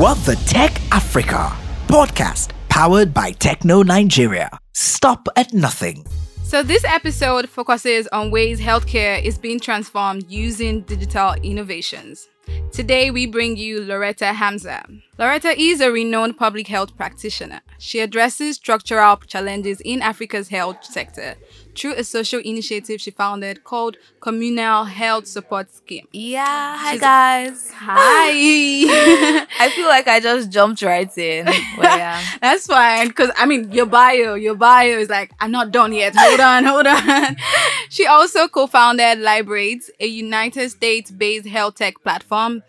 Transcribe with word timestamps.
What 0.00 0.16
the 0.24 0.36
Tech 0.46 0.72
Africa 0.92 1.54
podcast 1.86 2.52
powered 2.70 3.12
by 3.12 3.32
Tecno 3.32 3.84
Nigeria. 3.84 4.48
Stop 4.72 5.28
at 5.36 5.52
nothing. 5.52 6.06
So, 6.42 6.62
this 6.62 6.84
episode 6.84 7.50
focuses 7.50 8.08
on 8.08 8.30
ways 8.30 8.58
healthcare 8.58 9.22
is 9.22 9.36
being 9.36 9.60
transformed 9.60 10.24
using 10.26 10.80
digital 10.84 11.34
innovations. 11.42 12.30
Today, 12.72 13.10
we 13.10 13.26
bring 13.26 13.56
you 13.56 13.80
Lauretta 13.80 14.32
Hamza. 14.34 14.84
Lauretta 15.18 15.52
is 15.56 15.80
a 15.82 15.90
renowned 15.92 16.38
public 16.38 16.66
health 16.68 16.96
practitioner. 16.96 17.60
She 17.78 17.98
addresses 18.00 18.56
structural 18.56 19.16
challenges 19.18 19.82
in 19.84 20.00
Africa's 20.00 20.48
health 20.48 20.82
sector 20.82 21.34
through 21.76 21.94
a 21.94 22.04
social 22.04 22.40
initiative 22.40 23.00
she 23.00 23.10
founded 23.10 23.64
called 23.64 23.96
Communal 24.20 24.84
Health 24.84 25.26
Support 25.26 25.72
Scheme. 25.74 26.06
Yeah, 26.12 26.76
hi 26.78 26.90
She's- 26.92 27.00
guys. 27.00 27.70
Hi! 27.74 29.46
I 29.60 29.70
feel 29.74 29.86
like 29.88 30.08
I 30.08 30.20
just 30.20 30.50
jumped 30.50 30.80
right 30.82 31.16
in. 31.18 31.44
But 31.46 31.84
yeah. 31.84 32.22
That's 32.40 32.66
fine, 32.66 33.08
because 33.08 33.30
I 33.36 33.44
mean, 33.46 33.70
your 33.72 33.86
bio, 33.86 34.34
your 34.34 34.54
bio 34.54 34.98
is 34.98 35.10
like, 35.10 35.32
I'm 35.40 35.50
not 35.50 35.70
done 35.70 35.92
yet. 35.92 36.14
Hold 36.16 36.40
on, 36.40 36.64
hold 36.64 36.86
on. 36.86 37.36
she 37.90 38.06
also 38.06 38.48
co 38.48 38.66
founded 38.66 39.18
Librate, 39.18 39.90
a 40.00 40.06
United 40.06 40.70
States 40.70 41.10
based 41.10 41.46
health 41.46 41.74
tech 41.76 42.02
platform, 42.02 42.62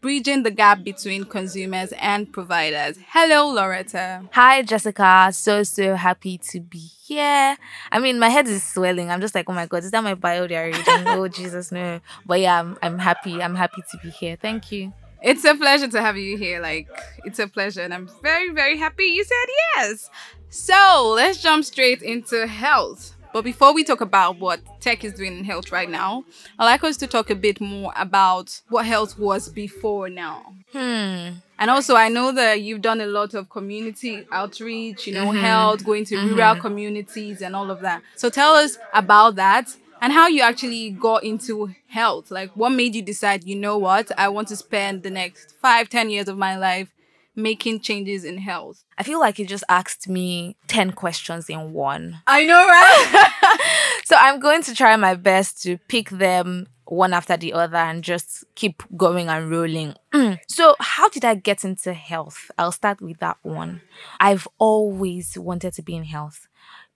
bridging 0.00 0.42
the 0.42 0.50
gap 0.50 0.84
between 0.84 1.24
consumers 1.24 1.92
and 1.98 2.32
providers. 2.32 2.98
Hello, 3.08 3.54
Lauretta. 3.54 4.28
Hi 4.32 4.62
Jessica. 4.62 5.30
So 5.32 5.62
so 5.62 5.94
happy 5.94 6.38
to 6.50 6.60
be 6.60 6.78
here. 6.78 7.56
I 7.90 7.98
mean 7.98 8.18
my 8.18 8.28
head 8.28 8.46
is 8.48 8.62
swelling. 8.62 9.10
I'm 9.10 9.20
just 9.20 9.34
like, 9.34 9.48
oh 9.48 9.52
my 9.52 9.66
god, 9.66 9.84
is 9.84 9.90
that 9.90 10.04
my 10.04 10.14
bio 10.14 10.42
reading? 10.42 10.82
oh 10.88 11.28
Jesus, 11.38 11.72
no. 11.72 12.00
But 12.26 12.40
yeah, 12.40 12.60
I'm, 12.60 12.78
I'm 12.82 12.98
happy. 12.98 13.42
I'm 13.42 13.54
happy 13.54 13.82
to 13.90 13.98
be 13.98 14.10
here. 14.10 14.36
Thank 14.36 14.72
you. 14.72 14.92
It's 15.20 15.44
a 15.44 15.54
pleasure 15.54 15.88
to 15.88 16.00
have 16.00 16.16
you 16.16 16.36
here. 16.36 16.60
Like, 16.60 16.88
it's 17.24 17.40
a 17.40 17.48
pleasure, 17.48 17.80
and 17.80 17.92
I'm 17.92 18.08
very, 18.22 18.50
very 18.52 18.76
happy 18.76 19.04
you 19.04 19.24
said 19.24 19.46
yes. 19.74 20.10
So, 20.48 21.12
let's 21.16 21.42
jump 21.42 21.64
straight 21.64 22.02
into 22.02 22.46
health. 22.46 23.16
But 23.32 23.44
before 23.44 23.74
we 23.74 23.84
talk 23.84 24.00
about 24.00 24.38
what 24.38 24.60
tech 24.80 25.04
is 25.04 25.14
doing 25.14 25.38
in 25.38 25.44
health 25.44 25.70
right 25.70 25.88
now, 25.88 26.24
I'd 26.58 26.64
like 26.64 26.84
us 26.84 26.96
to 26.98 27.06
talk 27.06 27.30
a 27.30 27.34
bit 27.34 27.60
more 27.60 27.92
about 27.96 28.60
what 28.68 28.86
health 28.86 29.18
was 29.18 29.48
before 29.48 30.08
now. 30.08 30.54
Hmm. 30.72 31.38
And 31.60 31.70
also, 31.70 31.94
I 31.96 32.08
know 32.08 32.32
that 32.32 32.62
you've 32.62 32.82
done 32.82 33.00
a 33.00 33.06
lot 33.06 33.34
of 33.34 33.50
community 33.50 34.26
outreach, 34.30 35.06
you 35.06 35.14
know, 35.14 35.32
health, 35.32 35.84
going 35.84 36.04
to 36.06 36.16
rural 36.16 36.56
communities 36.56 37.42
and 37.42 37.56
all 37.56 37.70
of 37.70 37.80
that. 37.80 38.02
So 38.16 38.30
tell 38.30 38.54
us 38.54 38.78
about 38.94 39.34
that 39.36 39.76
and 40.00 40.12
how 40.12 40.28
you 40.28 40.42
actually 40.42 40.90
got 40.90 41.24
into 41.24 41.74
health. 41.88 42.30
Like, 42.30 42.50
what 42.54 42.70
made 42.70 42.94
you 42.94 43.02
decide, 43.02 43.44
you 43.44 43.56
know 43.56 43.76
what, 43.76 44.10
I 44.16 44.28
want 44.28 44.48
to 44.48 44.56
spend 44.56 45.02
the 45.02 45.10
next 45.10 45.56
five, 45.60 45.88
ten 45.88 46.10
years 46.10 46.28
of 46.28 46.38
my 46.38 46.56
life 46.56 46.94
making 47.38 47.80
changes 47.80 48.24
in 48.24 48.38
health? 48.38 48.84
I 48.98 49.02
feel 49.02 49.20
like 49.20 49.38
you 49.38 49.46
just 49.46 49.64
asked 49.68 50.08
me 50.08 50.56
10 50.66 50.92
questions 50.92 51.48
in 51.48 51.72
one. 51.72 52.20
I 52.26 52.44
know, 52.44 52.66
right? 52.66 53.30
So 54.08 54.16
I'm 54.18 54.40
going 54.40 54.62
to 54.62 54.74
try 54.74 54.96
my 54.96 55.14
best 55.14 55.62
to 55.64 55.76
pick 55.76 56.08
them 56.08 56.68
one 56.86 57.12
after 57.12 57.36
the 57.36 57.52
other 57.52 57.76
and 57.76 58.02
just 58.02 58.42
keep 58.54 58.82
going 58.96 59.28
and 59.28 59.50
rolling. 59.50 59.96
Mm. 60.14 60.38
so, 60.48 60.76
how 60.80 61.10
did 61.10 61.26
I 61.26 61.34
get 61.34 61.62
into 61.62 61.92
health? 61.92 62.50
I'll 62.56 62.72
start 62.72 63.02
with 63.02 63.18
that 63.18 63.36
one. 63.42 63.82
I've 64.18 64.48
always 64.56 65.36
wanted 65.36 65.74
to 65.74 65.82
be 65.82 65.94
in 65.94 66.04
health. 66.04 66.48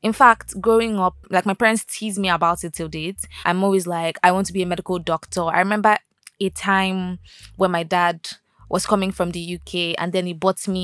In 0.03 0.15
fact, 0.15 0.59
growing 0.59 0.99
up, 0.99 1.17
like 1.29 1.45
my 1.45 1.53
parents 1.53 1.84
tease 1.84 2.19
me 2.19 2.31
about 2.31 2.65
it 2.65 2.73
till 2.73 2.89
date. 2.89 3.21
I'm 3.45 3.62
always 3.62 3.87
like, 3.87 4.19
I 4.23 4.33
want 4.33 4.47
to 4.47 4.55
be 4.55 4.62
a 4.62 4.67
medical 4.67 4.99
doctor. 4.99 5.43
I 5.43 5.59
remember 5.59 5.99
a 6.41 6.49
time 6.49 7.19
when 7.56 7.73
my 7.73 7.83
dad 7.83 8.27
was 8.73 8.87
coming 8.87 9.12
from 9.12 9.31
the 9.33 9.55
UK 9.56 9.95
and 9.98 10.12
then 10.12 10.27
he 10.27 10.33
bought 10.33 10.67
me 10.67 10.83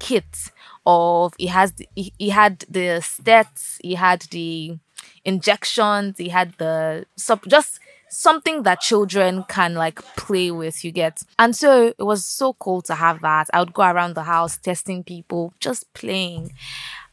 a 0.00 0.02
kit 0.02 0.52
of 0.86 1.34
he 1.36 1.48
has 1.48 1.72
he, 1.96 2.12
he 2.18 2.30
had 2.30 2.60
the 2.70 3.02
stats, 3.02 3.78
he 3.82 3.94
had 3.96 4.22
the 4.30 4.78
injections, 5.24 6.16
he 6.18 6.28
had 6.28 6.54
the 6.58 7.04
sub 7.16 7.40
just 7.48 7.80
something 8.08 8.62
that 8.62 8.80
children 8.80 9.44
can 9.48 9.74
like 9.74 10.00
play 10.14 10.52
with, 10.52 10.84
you 10.84 10.92
get. 10.92 11.20
And 11.38 11.54
so 11.56 11.92
it 11.98 12.04
was 12.04 12.24
so 12.24 12.52
cool 12.54 12.80
to 12.82 12.94
have 12.94 13.20
that. 13.22 13.50
I 13.52 13.58
would 13.58 13.74
go 13.74 13.82
around 13.82 14.14
the 14.14 14.22
house 14.22 14.56
testing 14.56 15.02
people, 15.02 15.52
just 15.58 15.92
playing. 15.94 16.52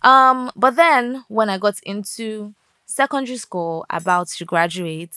Um, 0.03 0.51
but 0.55 0.75
then 0.75 1.25
when 1.27 1.49
I 1.49 1.57
got 1.57 1.79
into 1.83 2.53
secondary 2.85 3.37
school, 3.37 3.85
about 3.89 4.27
to 4.27 4.45
graduate, 4.45 5.15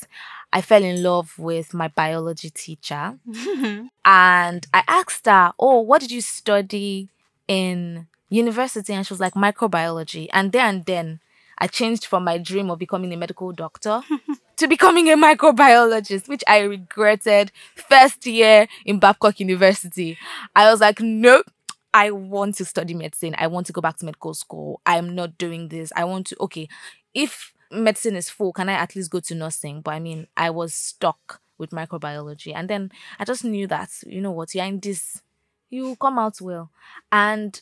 I 0.57 0.63
fell 0.63 0.83
in 0.83 1.03
love 1.03 1.39
with 1.39 1.75
my 1.75 1.89
biology 1.89 2.49
teacher. 2.49 3.19
and 4.07 4.67
I 4.73 4.83
asked 4.89 5.27
her, 5.27 5.53
Oh, 5.59 5.81
what 5.83 6.01
did 6.01 6.11
you 6.11 6.23
study 6.23 7.11
in 7.47 8.07
university? 8.31 8.95
And 8.95 9.07
she 9.07 9.13
was 9.13 9.21
like, 9.21 9.35
Microbiology. 9.35 10.29
And 10.33 10.53
there 10.53 10.65
and 10.65 10.83
then, 10.87 11.21
I 11.59 11.67
changed 11.67 12.07
from 12.07 12.25
my 12.25 12.39
dream 12.39 12.71
of 12.71 12.79
becoming 12.79 13.13
a 13.13 13.19
medical 13.19 13.53
doctor 13.53 14.01
to 14.57 14.67
becoming 14.67 15.11
a 15.11 15.17
microbiologist, 15.17 16.27
which 16.27 16.43
I 16.49 16.61
regretted 16.61 17.53
first 17.75 18.25
year 18.25 18.67
in 18.87 18.99
Babcock 18.99 19.39
University. 19.39 20.17
I 20.57 20.71
was 20.71 20.81
like, 20.81 21.01
Nope. 21.03 21.51
I 21.93 22.13
want 22.13 22.55
to 22.57 22.65
study 22.65 22.95
medicine. 22.95 23.35
I 23.37 23.47
want 23.49 23.67
to 23.67 23.75
go 23.75 23.83
back 23.83 23.99
to 23.99 24.07
medical 24.07 24.33
school. 24.33 24.81
I'm 24.87 25.15
not 25.15 25.37
doing 25.37 25.69
this. 25.69 25.93
I 25.95 26.05
want 26.05 26.27
to, 26.29 26.37
okay, 26.41 26.67
if 27.13 27.53
medicine 27.71 28.17
is 28.17 28.31
full, 28.31 28.53
can 28.53 28.69
I 28.69 28.75
at 28.75 28.97
least 28.97 29.11
go 29.11 29.21
to 29.21 29.35
nursing? 29.35 29.81
But 29.81 29.93
I 29.93 30.01
mean, 30.01 30.27
I 30.37 30.51
was 30.51 30.75
stuck 30.75 31.41
with 31.59 31.71
microbiology. 31.71 32.53
And 32.55 32.69
then 32.69 32.93
I 33.19 33.25
just 33.25 33.45
knew 33.45 33.67
that, 33.69 33.91
you 34.07 34.21
know 34.21 34.31
what, 34.31 34.55
you're 34.55 34.65
in 34.65 34.81
this, 34.81 35.23
you 35.71 35.97
come 35.97 36.19
out 36.19 36.41
well. 36.41 36.71
And 37.11 37.61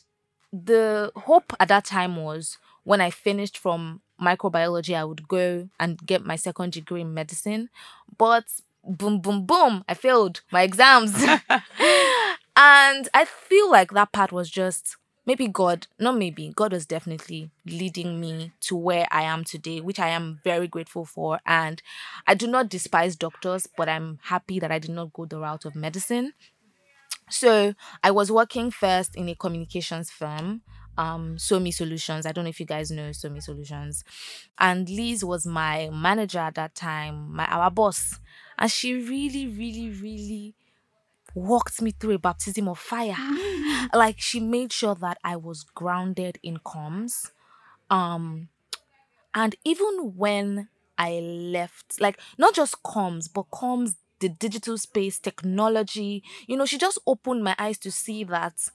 the 0.51 1.11
hope 1.15 1.53
at 1.59 1.67
that 1.69 1.85
time 1.85 2.17
was 2.17 2.57
when 2.83 3.01
I 3.01 3.09
finished 3.09 3.57
from 3.57 4.01
microbiology, 4.21 4.95
I 4.95 5.03
would 5.03 5.27
go 5.27 5.69
and 5.79 5.97
get 6.05 6.25
my 6.25 6.35
second 6.35 6.73
degree 6.73 7.01
in 7.01 7.13
medicine. 7.13 7.69
But 8.17 8.45
boom, 8.83 9.19
boom, 9.19 9.45
boom, 9.45 9.83
I 9.87 9.93
failed 9.93 10.41
my 10.51 10.61
exams. 10.61 11.13
and 12.55 13.09
I 13.13 13.25
feel 13.25 13.69
like 13.71 13.91
that 13.91 14.11
part 14.11 14.31
was 14.31 14.49
just 14.49 14.97
maybe 15.25 15.47
God, 15.47 15.87
not 15.99 16.17
maybe, 16.17 16.51
God 16.55 16.73
was 16.73 16.85
definitely 16.85 17.51
leading 17.65 18.19
me 18.19 18.51
to 18.61 18.75
where 18.75 19.07
I 19.11 19.23
am 19.23 19.43
today, 19.43 19.81
which 19.81 19.99
I 19.99 20.09
am 20.09 20.39
very 20.43 20.67
grateful 20.67 21.05
for. 21.05 21.39
And 21.45 21.81
I 22.27 22.35
do 22.35 22.47
not 22.47 22.69
despise 22.69 23.15
doctors, 23.15 23.67
but 23.77 23.89
I'm 23.89 24.19
happy 24.23 24.59
that 24.59 24.71
I 24.71 24.79
did 24.79 24.91
not 24.91 25.13
go 25.13 25.25
the 25.25 25.39
route 25.39 25.65
of 25.65 25.75
medicine. 25.75 26.33
So 27.29 27.73
I 28.03 28.11
was 28.11 28.31
working 28.31 28.69
first 28.71 29.15
in 29.15 29.27
a 29.29 29.35
communications 29.35 30.11
firm, 30.11 30.61
um, 30.97 31.37
Somi 31.37 31.73
Solutions. 31.73 32.25
I 32.25 32.31
don't 32.31 32.43
know 32.43 32.49
if 32.49 32.59
you 32.59 32.65
guys 32.65 32.91
know 32.91 33.09
Somi 33.09 33.41
Solutions. 33.41 34.03
And 34.59 34.87
Liz 34.89 35.25
was 35.25 35.45
my 35.45 35.89
manager 35.91 36.39
at 36.39 36.55
that 36.55 36.75
time, 36.75 37.33
my 37.35 37.45
our 37.45 37.71
boss. 37.71 38.19
And 38.59 38.71
she 38.71 38.93
really, 38.93 39.47
really, 39.47 39.89
really 39.89 40.53
walked 41.35 41.81
me 41.81 41.91
through 41.91 42.15
a 42.15 42.19
baptism 42.19 42.67
of 42.67 42.79
fire. 42.79 43.15
like 43.93 44.19
she 44.19 44.39
made 44.39 44.73
sure 44.73 44.95
that 44.95 45.17
I 45.23 45.35
was 45.35 45.63
grounded 45.63 46.39
in 46.41 46.57
comms. 46.57 47.31
Um 47.89 48.49
and 49.33 49.55
even 49.65 50.13
when 50.15 50.69
I 50.97 51.19
left, 51.19 51.99
like 51.99 52.19
not 52.37 52.55
just 52.55 52.81
comms, 52.83 53.29
but 53.31 53.49
comms, 53.51 53.95
the 54.19 54.29
digital 54.29 54.77
space, 54.77 55.19
technology, 55.19 56.23
you 56.47 56.55
know, 56.55 56.65
she 56.65 56.77
just 56.77 56.99
opened 57.05 57.43
my 57.43 57.55
eyes 57.59 57.77
to 57.79 57.91
see 57.91 58.23
that 58.25 58.69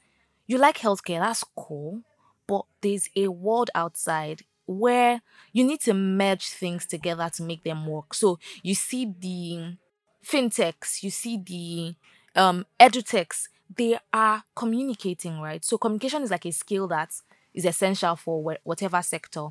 you 0.47 0.59
like 0.59 0.79
healthcare, 0.79 1.21
that's 1.21 1.45
cool, 1.57 2.03
but 2.47 2.65
there's 2.83 3.09
a 3.17 3.29
world 3.29 3.71
outside 3.75 4.43
where 4.67 5.23
you 5.53 5.65
need 5.65 5.81
to 5.81 5.95
merge 5.95 6.49
things 6.49 6.87
together 6.87 7.31
to 7.35 7.43
make 7.43 7.65
them 7.65 7.87
work. 7.87 8.15
So 8.15 8.39
you 8.63 8.75
see 8.75 9.07
the 9.19 9.77
fintechs, 10.25 11.03
you 11.03 11.11
see 11.11 11.39
the 11.39 11.95
um 12.37 12.67
edutechs, 12.79 13.49
they 13.77 13.99
are 14.13 14.45
communicating, 14.55 15.41
right? 15.41 15.65
So 15.65 15.79
communication 15.79 16.23
is 16.23 16.31
like 16.31 16.47
a 16.47 16.53
skill 16.53 16.89
that 16.89 17.11
is 17.55 17.65
essential 17.65 18.17
for 18.17 18.43
wh- 18.55 18.67
whatever 18.67 19.03
sector. 19.03 19.49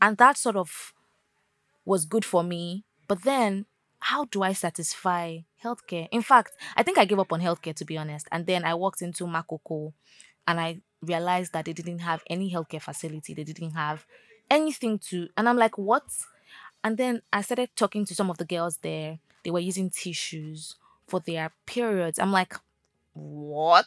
And 0.00 0.16
that 0.18 0.36
sort 0.38 0.56
of 0.56 0.92
was 1.84 2.04
good 2.04 2.24
for 2.24 2.42
me. 2.42 2.84
But 3.08 3.22
then 3.22 3.66
how 4.00 4.24
do 4.26 4.42
I 4.42 4.52
satisfy 4.52 5.38
healthcare? 5.62 6.08
In 6.10 6.22
fact, 6.22 6.52
I 6.76 6.82
think 6.82 6.98
I 6.98 7.04
gave 7.04 7.18
up 7.18 7.32
on 7.32 7.40
healthcare 7.40 7.74
to 7.76 7.84
be 7.84 7.98
honest. 7.98 8.26
And 8.32 8.46
then 8.46 8.64
I 8.64 8.74
walked 8.74 9.02
into 9.02 9.24
Makoko 9.26 9.92
and 10.46 10.60
I 10.60 10.80
realized 11.02 11.52
that 11.52 11.64
they 11.64 11.72
didn't 11.72 12.00
have 12.00 12.22
any 12.28 12.52
healthcare 12.52 12.82
facility. 12.82 13.34
They 13.34 13.44
didn't 13.44 13.72
have 13.72 14.06
anything 14.50 14.98
to 15.10 15.28
and 15.36 15.48
I'm 15.48 15.56
like, 15.56 15.78
what? 15.78 16.04
And 16.82 16.96
then 16.96 17.22
I 17.32 17.42
started 17.42 17.70
talking 17.76 18.04
to 18.06 18.14
some 18.14 18.30
of 18.30 18.38
the 18.38 18.44
girls 18.44 18.78
there. 18.78 19.18
They 19.44 19.50
were 19.50 19.60
using 19.60 19.90
tissues 19.90 20.76
for 21.10 21.20
their 21.20 21.52
periods. 21.66 22.18
I'm 22.18 22.32
like, 22.32 22.54
what? 23.12 23.86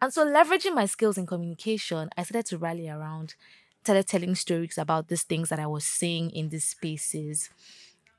And 0.00 0.12
so 0.12 0.26
leveraging 0.26 0.74
my 0.74 0.86
skills 0.86 1.18
in 1.18 1.26
communication, 1.26 2.08
I 2.16 2.22
started 2.22 2.46
to 2.46 2.58
rally 2.58 2.88
around, 2.88 3.34
started 3.82 4.06
telling 4.06 4.34
stories 4.34 4.78
about 4.78 5.08
these 5.08 5.22
things 5.22 5.48
that 5.50 5.58
I 5.58 5.66
was 5.66 5.84
seeing 5.84 6.30
in 6.30 6.48
these 6.48 6.64
spaces. 6.64 7.50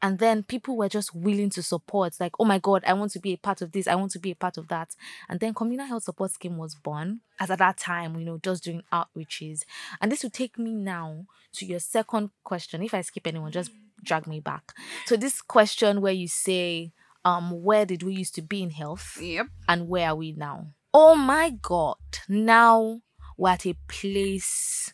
And 0.01 0.17
then 0.19 0.43
people 0.43 0.77
were 0.77 0.87
just 0.87 1.13
willing 1.13 1.49
to 1.49 1.61
support, 1.61 2.15
like, 2.21 2.31
oh 2.39 2.45
my 2.45 2.57
God, 2.57 2.83
I 2.87 2.93
want 2.93 3.11
to 3.11 3.19
be 3.19 3.33
a 3.33 3.37
part 3.37 3.61
of 3.61 3.73
this, 3.73 3.85
I 3.85 3.95
want 3.95 4.11
to 4.11 4.19
be 4.19 4.31
a 4.31 4.35
part 4.35 4.57
of 4.57 4.69
that. 4.69 4.95
And 5.27 5.41
then 5.41 5.53
communal 5.53 5.87
health 5.87 6.03
support 6.03 6.31
scheme 6.31 6.57
was 6.57 6.73
born. 6.75 7.19
As 7.37 7.51
at 7.51 7.59
that 7.59 7.77
time, 7.77 8.17
you 8.17 8.25
know, 8.25 8.39
just 8.41 8.63
doing 8.63 8.83
outreaches. 8.93 9.63
And 9.99 10.09
this 10.09 10.23
will 10.23 10.29
take 10.29 10.57
me 10.57 10.73
now 10.73 11.25
to 11.53 11.65
your 11.65 11.79
second 11.79 12.29
question. 12.45 12.81
If 12.81 12.93
I 12.93 13.01
skip 13.01 13.27
anyone, 13.27 13.51
just 13.51 13.71
drag 14.01 14.25
me 14.25 14.39
back. 14.39 14.73
So 15.05 15.17
this 15.17 15.41
question 15.41 15.99
where 15.99 16.13
you 16.13 16.29
say, 16.29 16.93
um, 17.25 17.63
where 17.63 17.85
did 17.85 18.03
we 18.03 18.13
used 18.13 18.35
to 18.35 18.41
be 18.41 18.63
in 18.63 18.71
health? 18.71 19.17
Yep. 19.21 19.47
And 19.67 19.87
where 19.87 20.09
are 20.09 20.15
we 20.15 20.31
now? 20.31 20.67
Oh 20.93 21.15
my 21.15 21.51
god. 21.61 21.97
Now 22.27 23.01
we're 23.37 23.51
at 23.51 23.65
a 23.65 23.75
place 23.87 24.93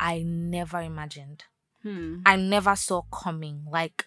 I 0.00 0.22
never 0.26 0.80
imagined. 0.80 1.44
Hmm. 1.82 2.18
I 2.26 2.36
never 2.36 2.74
saw 2.76 3.02
coming. 3.02 3.64
Like 3.70 4.04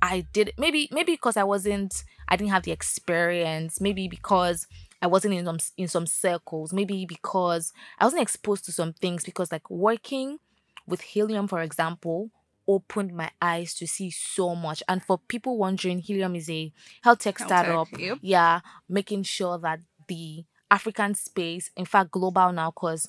I 0.00 0.26
did 0.32 0.52
maybe 0.58 0.88
maybe 0.92 1.12
because 1.12 1.36
I 1.36 1.44
wasn't 1.44 2.04
I 2.28 2.36
didn't 2.36 2.50
have 2.50 2.62
the 2.62 2.72
experience, 2.72 3.80
maybe 3.80 4.08
because 4.08 4.66
I 5.02 5.06
wasn't 5.06 5.34
in 5.34 5.44
some 5.44 5.58
in 5.76 5.88
some 5.88 6.06
circles, 6.06 6.72
maybe 6.72 7.06
because 7.06 7.72
I 7.98 8.04
wasn't 8.04 8.22
exposed 8.22 8.64
to 8.66 8.72
some 8.72 8.92
things 8.92 9.24
because 9.24 9.50
like 9.50 9.68
working 9.70 10.38
with 10.86 11.00
Helium 11.00 11.48
for 11.48 11.60
example 11.62 12.30
opened 12.68 13.14
my 13.14 13.30
eyes 13.40 13.74
to 13.74 13.86
see 13.86 14.10
so 14.10 14.54
much 14.54 14.82
and 14.88 15.02
for 15.02 15.18
people 15.28 15.58
wondering 15.58 15.98
Helium 16.00 16.34
is 16.34 16.50
a 16.50 16.72
health 17.02 17.20
tech 17.20 17.38
Health 17.38 17.48
startup 17.48 17.88
tech, 17.88 18.00
yep. 18.00 18.18
yeah 18.22 18.60
making 18.88 19.22
sure 19.22 19.58
that 19.58 19.80
the 20.08 20.44
african 20.70 21.14
space 21.14 21.70
in 21.76 21.84
fact 21.84 22.10
global 22.10 22.52
now 22.52 22.70
because 22.70 23.08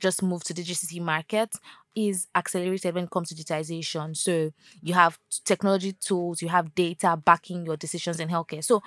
just 0.00 0.22
moved 0.22 0.46
to 0.46 0.54
the 0.54 0.62
GCC 0.62 1.00
market 1.00 1.54
is 1.94 2.26
accelerated 2.34 2.94
when 2.94 3.04
it 3.04 3.10
comes 3.10 3.28
to 3.28 3.34
digitization. 3.34 4.16
So 4.16 4.52
you 4.82 4.94
have 4.94 5.18
technology 5.44 5.92
tools, 5.92 6.42
you 6.42 6.48
have 6.48 6.74
data 6.74 7.16
backing 7.16 7.64
your 7.64 7.76
decisions 7.76 8.20
in 8.20 8.28
healthcare. 8.28 8.64
So, 8.64 8.82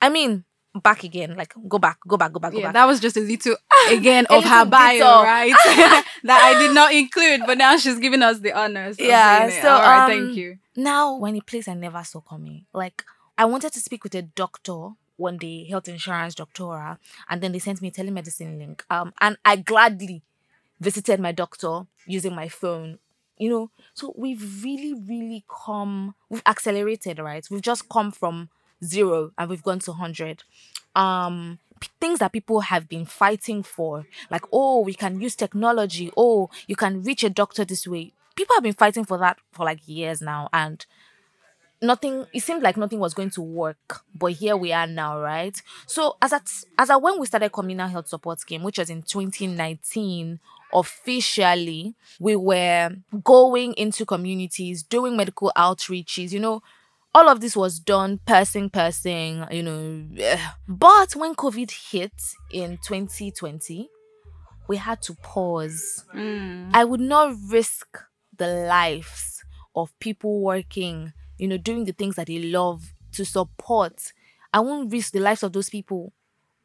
I 0.00 0.08
mean, 0.08 0.44
back 0.82 1.02
again, 1.04 1.34
like 1.36 1.54
go 1.68 1.78
back, 1.78 1.98
go 2.06 2.16
back, 2.16 2.32
go 2.32 2.38
back, 2.40 2.52
go 2.52 2.58
Yeah, 2.58 2.66
back. 2.66 2.74
that 2.74 2.84
was 2.86 3.00
just 3.00 3.16
a 3.16 3.20
little 3.20 3.56
again 3.90 4.26
A 4.30 4.36
of 4.36 4.44
her 4.44 4.50
little 4.50 4.70
bio, 4.70 4.92
detail. 4.92 5.22
right? 5.22 5.52
that 6.24 6.42
I 6.42 6.58
did 6.58 6.74
not 6.74 6.92
include, 6.92 7.42
but 7.46 7.58
now 7.58 7.76
she's 7.76 7.98
giving 7.98 8.22
us 8.22 8.38
the 8.40 8.52
honors. 8.52 8.98
Yeah, 8.98 9.50
so, 9.50 9.68
all 9.70 9.80
right, 9.80 10.02
um, 10.02 10.06
thank 10.10 10.36
you. 10.36 10.58
now 10.76 11.16
when 11.16 11.36
a 11.36 11.40
place 11.40 11.68
I 11.68 11.74
never 11.74 12.02
saw 12.04 12.20
coming. 12.20 12.66
Like 12.72 13.02
I 13.36 13.44
wanted 13.46 13.72
to 13.72 13.80
speak 13.80 14.04
with 14.04 14.14
a 14.14 14.22
doctor 14.22 14.90
one 15.16 15.36
day, 15.38 15.64
health 15.68 15.88
insurance 15.88 16.34
doctora, 16.34 16.98
and 17.28 17.40
then 17.40 17.52
they 17.52 17.58
sent 17.58 17.82
me 17.82 17.88
a 17.88 17.90
telemedicine 17.90 18.58
link. 18.58 18.84
Um, 18.90 19.12
and 19.20 19.36
I 19.44 19.56
gladly 19.56 20.22
visited 20.80 21.18
my 21.18 21.32
doctor 21.32 21.82
using 22.06 22.34
my 22.34 22.48
phone. 22.48 22.98
You 23.40 23.50
know, 23.50 23.70
so 23.94 24.12
we've 24.16 24.64
really, 24.64 24.94
really 24.94 25.44
come. 25.64 26.14
We've 26.28 26.42
accelerated, 26.46 27.20
right? 27.20 27.46
We've 27.50 27.62
just 27.62 27.88
come 27.88 28.10
from 28.10 28.48
zero 28.84 29.32
and 29.38 29.50
we've 29.50 29.62
gone 29.62 29.78
to 29.80 29.92
hundred. 29.92 30.42
Um, 30.94 31.58
p- 31.80 31.88
things 32.00 32.18
that 32.18 32.32
people 32.32 32.60
have 32.60 32.88
been 32.88 33.04
fighting 33.04 33.62
for, 33.62 34.06
like 34.30 34.44
oh, 34.52 34.80
we 34.80 34.94
can 34.94 35.20
use 35.20 35.34
technology. 35.36 36.10
Oh, 36.16 36.50
you 36.66 36.76
can 36.76 37.02
reach 37.02 37.24
a 37.24 37.30
doctor 37.30 37.64
this 37.64 37.86
way. 37.86 38.12
People 38.36 38.54
have 38.56 38.62
been 38.62 38.72
fighting 38.74 39.04
for 39.04 39.18
that 39.18 39.38
for 39.52 39.64
like 39.64 39.86
years 39.86 40.20
now, 40.20 40.48
and 40.52 40.84
nothing 41.80 42.26
it 42.32 42.40
seemed 42.42 42.62
like 42.62 42.76
nothing 42.76 42.98
was 42.98 43.14
going 43.14 43.30
to 43.30 43.40
work 43.40 44.00
but 44.14 44.32
here 44.32 44.56
we 44.56 44.72
are 44.72 44.86
now 44.86 45.18
right 45.20 45.62
so 45.86 46.16
as 46.20 46.32
at 46.32 46.50
as 46.76 46.90
at 46.90 47.00
when 47.00 47.20
we 47.20 47.26
started 47.26 47.50
communal 47.50 47.86
health 47.86 48.08
support 48.08 48.40
scheme 48.40 48.62
which 48.64 48.78
was 48.78 48.90
in 48.90 49.02
2019 49.02 50.40
officially 50.72 51.94
we 52.18 52.34
were 52.34 52.90
going 53.22 53.74
into 53.74 54.04
communities 54.04 54.82
doing 54.82 55.16
medical 55.16 55.52
outreaches 55.56 56.32
you 56.32 56.40
know 56.40 56.62
all 57.18 57.28
of 57.28 57.40
this 57.40 57.56
was 57.56 57.80
done 57.80 58.18
person 58.26 58.70
person 58.70 59.44
you 59.50 59.62
know 59.62 60.04
eh. 60.18 60.38
but 60.68 61.16
when 61.16 61.34
covid 61.34 61.70
hit 61.90 62.12
in 62.52 62.78
2020 62.78 63.88
we 64.68 64.76
had 64.76 65.00
to 65.02 65.14
pause 65.14 66.04
Mm. 66.14 66.70
I 66.74 66.84
would 66.84 67.00
not 67.00 67.34
risk 67.48 67.98
the 68.36 68.46
lives 68.46 69.42
of 69.74 69.98
people 69.98 70.40
working, 70.40 71.12
you 71.38 71.48
know, 71.48 71.56
doing 71.56 71.84
the 71.84 71.92
things 71.92 72.16
that 72.16 72.26
they 72.26 72.38
love 72.38 72.94
to 73.12 73.24
support. 73.24 74.12
I 74.52 74.60
won't 74.60 74.92
risk 74.92 75.12
the 75.12 75.20
lives 75.20 75.42
of 75.42 75.52
those 75.52 75.70
people 75.70 76.12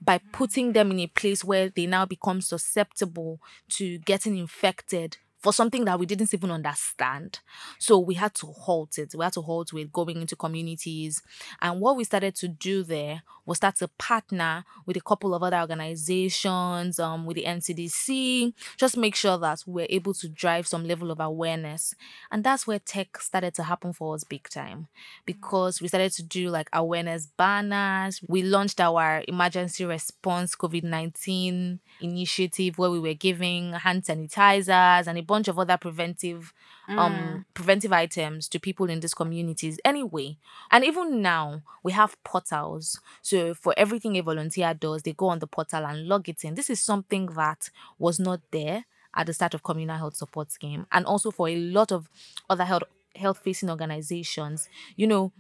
by 0.02 0.20
putting 0.32 0.74
them 0.74 0.92
in 0.92 1.00
a 1.00 1.08
place 1.08 1.44
where 1.44 1.70
they 1.70 1.86
now 1.86 2.06
become 2.06 2.42
susceptible 2.42 3.40
to 3.70 3.98
getting 4.00 4.38
infected 4.38 5.18
for 5.44 5.52
something 5.52 5.84
that 5.84 6.00
we 6.00 6.06
didn't 6.06 6.34
even 6.34 6.50
understand. 6.50 7.40
So 7.78 8.00
we 8.00 8.16
had 8.16 8.34
to 8.36 8.48
halt 8.48 8.98
it. 8.98 9.14
We 9.14 9.26
had 9.26 9.34
to 9.34 9.42
halt 9.42 9.74
with 9.74 9.92
going 9.92 10.22
into 10.22 10.38
communities. 10.38 11.22
And 11.62 11.82
what 11.82 11.98
we 11.98 12.06
started 12.06 12.34
to 12.36 12.48
do 12.48 12.84
there 12.84 13.24
was 13.46 13.58
start 13.58 13.76
to 13.76 13.90
partner 13.90 14.64
with 14.86 14.96
a 14.96 15.02
couple 15.02 15.36
of 15.36 15.44
other 15.44 15.58
organizations, 15.58 16.98
um, 16.98 17.26
with 17.26 17.36
the 17.36 17.44
NCDC, 17.44 18.54
just 18.78 18.96
make 18.96 19.16
sure 19.16 19.38
that 19.38 19.64
we're 19.68 19.86
able 19.90 20.14
to 20.14 20.30
drive 20.30 20.66
some 20.66 20.88
level 20.88 21.12
of 21.12 21.20
awareness. 21.20 21.94
And 22.32 22.42
that's 22.44 22.66
where 22.66 22.80
tech 22.80 23.18
started 23.20 23.54
to 23.56 23.64
happen 23.64 23.92
for 23.92 24.16
us 24.16 24.24
big 24.24 24.48
time 24.48 24.88
because 25.26 25.82
we 25.82 25.90
started 25.90 26.14
to 26.14 26.24
do 26.24 26.50
like 26.50 26.70
awareness 26.72 27.26
banners. 27.26 28.22
We 28.28 28.44
launched 28.44 28.80
our 28.80 29.26
emergency 29.28 29.84
response 29.84 30.56
COVID 30.56 30.84
19 30.84 31.82
initiative 32.00 32.78
where 32.78 32.92
we 32.92 33.00
were 33.00 33.14
giving 33.14 33.74
hand 33.74 34.04
sanitizers 34.04 35.08
and 35.08 35.18
a 35.18 35.33
bunch 35.34 35.48
of 35.48 35.58
other 35.58 35.78
preventive 35.78 36.54
um 36.88 37.46
preventive 37.56 37.92
items 37.92 38.48
to 38.48 38.60
people 38.60 38.88
in 38.88 39.00
these 39.00 39.16
communities 39.16 39.80
anyway. 39.84 40.38
And 40.70 40.84
even 40.86 41.24
now 41.24 41.64
we 41.82 41.92
have 41.94 42.22
portals. 42.24 43.00
So 43.24 43.56
for 43.56 43.74
everything 43.76 44.16
a 44.16 44.22
volunteer 44.22 44.76
does 44.76 45.02
they 45.02 45.14
go 45.14 45.30
on 45.30 45.40
the 45.40 45.48
portal 45.48 45.88
and 45.88 46.08
log 46.08 46.30
it 46.30 46.44
in. 46.44 46.54
This 46.54 46.70
is 46.70 46.80
something 46.80 47.26
that 47.42 47.72
was 47.98 48.20
not 48.20 48.42
there 48.52 48.86
at 49.16 49.26
the 49.26 49.34
start 49.34 49.56
of 49.56 49.64
communal 49.64 49.98
health 49.98 50.16
support 50.16 50.52
scheme. 50.52 50.86
And 50.92 51.04
also 51.08 51.32
for 51.32 51.50
a 51.50 51.56
lot 51.56 51.92
of 51.92 52.10
other 52.48 52.66
health 52.66 52.84
health 53.16 53.40
facing 53.44 53.70
organizations 53.70 54.68
you 54.96 55.06
know 55.06 55.32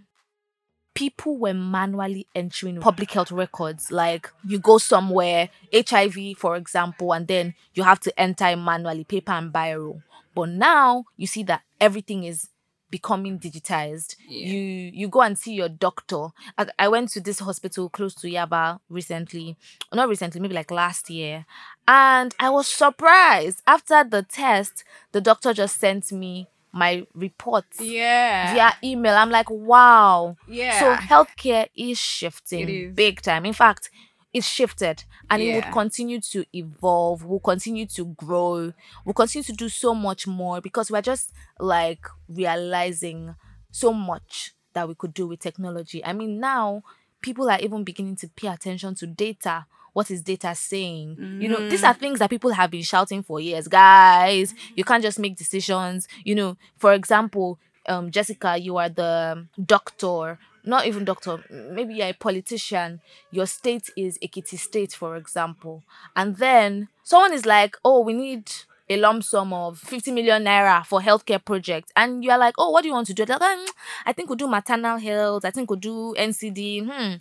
people 0.94 1.38
were 1.38 1.54
manually 1.54 2.28
entering 2.36 2.80
public 2.80 3.12
health 3.12 3.31
records. 3.31 3.92
Like 3.92 4.30
you 4.45 4.60
go 4.60 4.78
somewhere, 4.78 5.50
HIV, 5.74 6.38
for 6.38 6.56
example, 6.56 7.13
and 7.13 7.28
then 7.28 7.56
you 7.74 7.84
have 7.84 8.00
to 8.01 8.19
enter 8.19 8.56
manually, 8.56 9.04
paper 9.04 9.31
and 9.31 9.51
biro. 9.51 10.01
But 10.36 10.50
now 10.50 11.06
you 11.18 11.28
see 11.28 11.44
that 11.44 11.62
everything 11.80 12.24
is 12.24 12.50
becoming 12.94 13.40
digitized. 13.40 14.16
Yeah. 14.28 14.48
You 14.48 14.60
you 14.94 15.07
go 15.07 15.22
and 15.22 15.38
see 15.38 15.54
your 15.54 15.69
doctor. 15.69 16.28
I, 16.57 16.68
I 16.78 16.88
went 16.90 17.10
to 17.10 17.22
this 17.22 17.39
hospital 17.39 17.89
close 17.89 18.13
to 18.16 18.28
Yaba 18.28 18.80
recently, 18.88 19.57
not 19.92 20.10
recently, 20.10 20.39
maybe 20.39 20.54
like 20.54 20.69
last 20.69 21.10
year, 21.10 21.46
and 21.88 22.36
I 22.39 22.51
was 22.51 22.68
surprised. 22.68 23.63
After 23.65 24.03
the 24.03 24.22
test, 24.22 24.84
the 25.12 25.22
doctor 25.22 25.53
just 25.53 25.79
sent 25.79 26.12
me 26.12 26.48
my 26.74 27.06
reports 27.13 27.80
Yeah. 27.80 28.53
via 28.53 28.74
email. 28.84 29.15
I'm 29.15 29.30
like, 29.30 29.50
wow. 29.50 30.36
Yeah. 30.48 30.80
So 30.80 30.96
healthcare 30.96 31.68
is 31.75 32.00
shifting 32.00 32.68
is. 32.68 32.96
big 32.96 33.22
time. 33.22 33.46
In 33.46 33.53
fact, 33.53 33.89
it's 34.34 34.48
shifted 34.48 35.03
and 35.30 35.42
it 35.42 35.53
would 35.56 35.72
continue 35.72 36.20
to 36.20 36.44
evolve, 36.53 37.24
will 37.24 37.39
continue 37.39 37.86
to 37.86 38.06
grow, 38.06 38.74
will 39.06 39.13
continue 39.13 39.44
to 39.44 39.53
do 39.53 39.70
so 39.70 39.94
much 39.94 40.25
more 40.25 40.60
because 40.60 40.89
we're 40.89 41.03
just 41.03 41.32
like 41.60 42.06
realizing 42.27 43.36
so 43.72 43.94
much 43.94 44.53
that 44.74 44.88
we 44.88 44.96
could 44.96 45.13
do 45.13 45.27
with 45.27 45.39
technology. 45.39 46.03
I 46.03 46.13
mean, 46.13 46.39
now 46.39 46.82
people 47.22 47.50
are 47.50 47.60
even 47.60 47.84
beginning 47.84 48.15
to 48.18 48.27
pay 48.30 48.48
attention 48.48 48.96
to 48.96 49.06
data. 49.08 49.68
What 49.94 50.10
is 50.12 50.22
data 50.22 50.54
saying? 50.56 51.18
You 51.40 51.48
know, 51.50 51.70
these 51.70 51.84
are 51.84 51.94
things 51.94 52.20
that 52.20 52.30
people 52.30 52.52
have 52.52 52.72
been 52.72 52.82
shouting 52.84 53.24
for 53.24 53.40
years. 53.40 53.68
Guys, 53.68 54.54
you 54.76 54.84
can't 54.84 55.04
just 55.04 55.20
make 55.20 55.36
decisions. 55.38 56.08
You 56.24 56.36
know, 56.36 56.58
for 56.78 56.94
example, 56.94 57.60
um, 57.88 58.12
Jessica, 58.12 58.58
you 58.58 58.78
are 58.78 58.90
the 58.90 59.46
doctor, 59.64 60.40
not 60.66 60.86
even 60.88 61.06
doctor, 61.06 61.44
maybe 61.50 61.96
you're 61.96 62.08
a 62.08 62.14
politician. 62.14 63.02
Your 63.32 63.46
state 63.46 63.90
is 63.98 64.18
Ekiti 64.20 64.58
State, 64.58 64.94
for 64.94 65.16
example. 65.16 65.84
And 66.16 66.38
then 66.38 66.88
someone 67.04 67.34
is 67.34 67.46
like, 67.46 67.76
oh, 67.84 68.00
we 68.02 68.14
need 68.14 68.52
a 68.90 68.98
lump 68.98 69.24
sum 69.24 69.54
of 69.54 69.80
50 69.80 70.12
million 70.12 70.44
naira 70.44 70.86
for 70.86 71.00
healthcare 71.02 71.44
project. 71.44 71.92
And 71.96 72.24
you're 72.24 72.38
like, 72.38 72.56
oh, 72.58 72.70
what 72.70 72.82
do 72.82 72.90
you 72.90 72.94
want 72.94 73.08
to 73.08 73.14
do? 73.14 73.26
Like, 73.26 73.40
"Mm, 73.42 73.68
I 74.06 74.14
think 74.14 74.30
we'll 74.30 74.36
do 74.38 74.48
maternal 74.48 74.98
health. 74.98 75.46
I 75.46 75.52
think 75.52 75.70
we'll 75.70 75.80
do 75.80 76.14
NCD. 76.18 76.82
Hmm. 76.86 77.14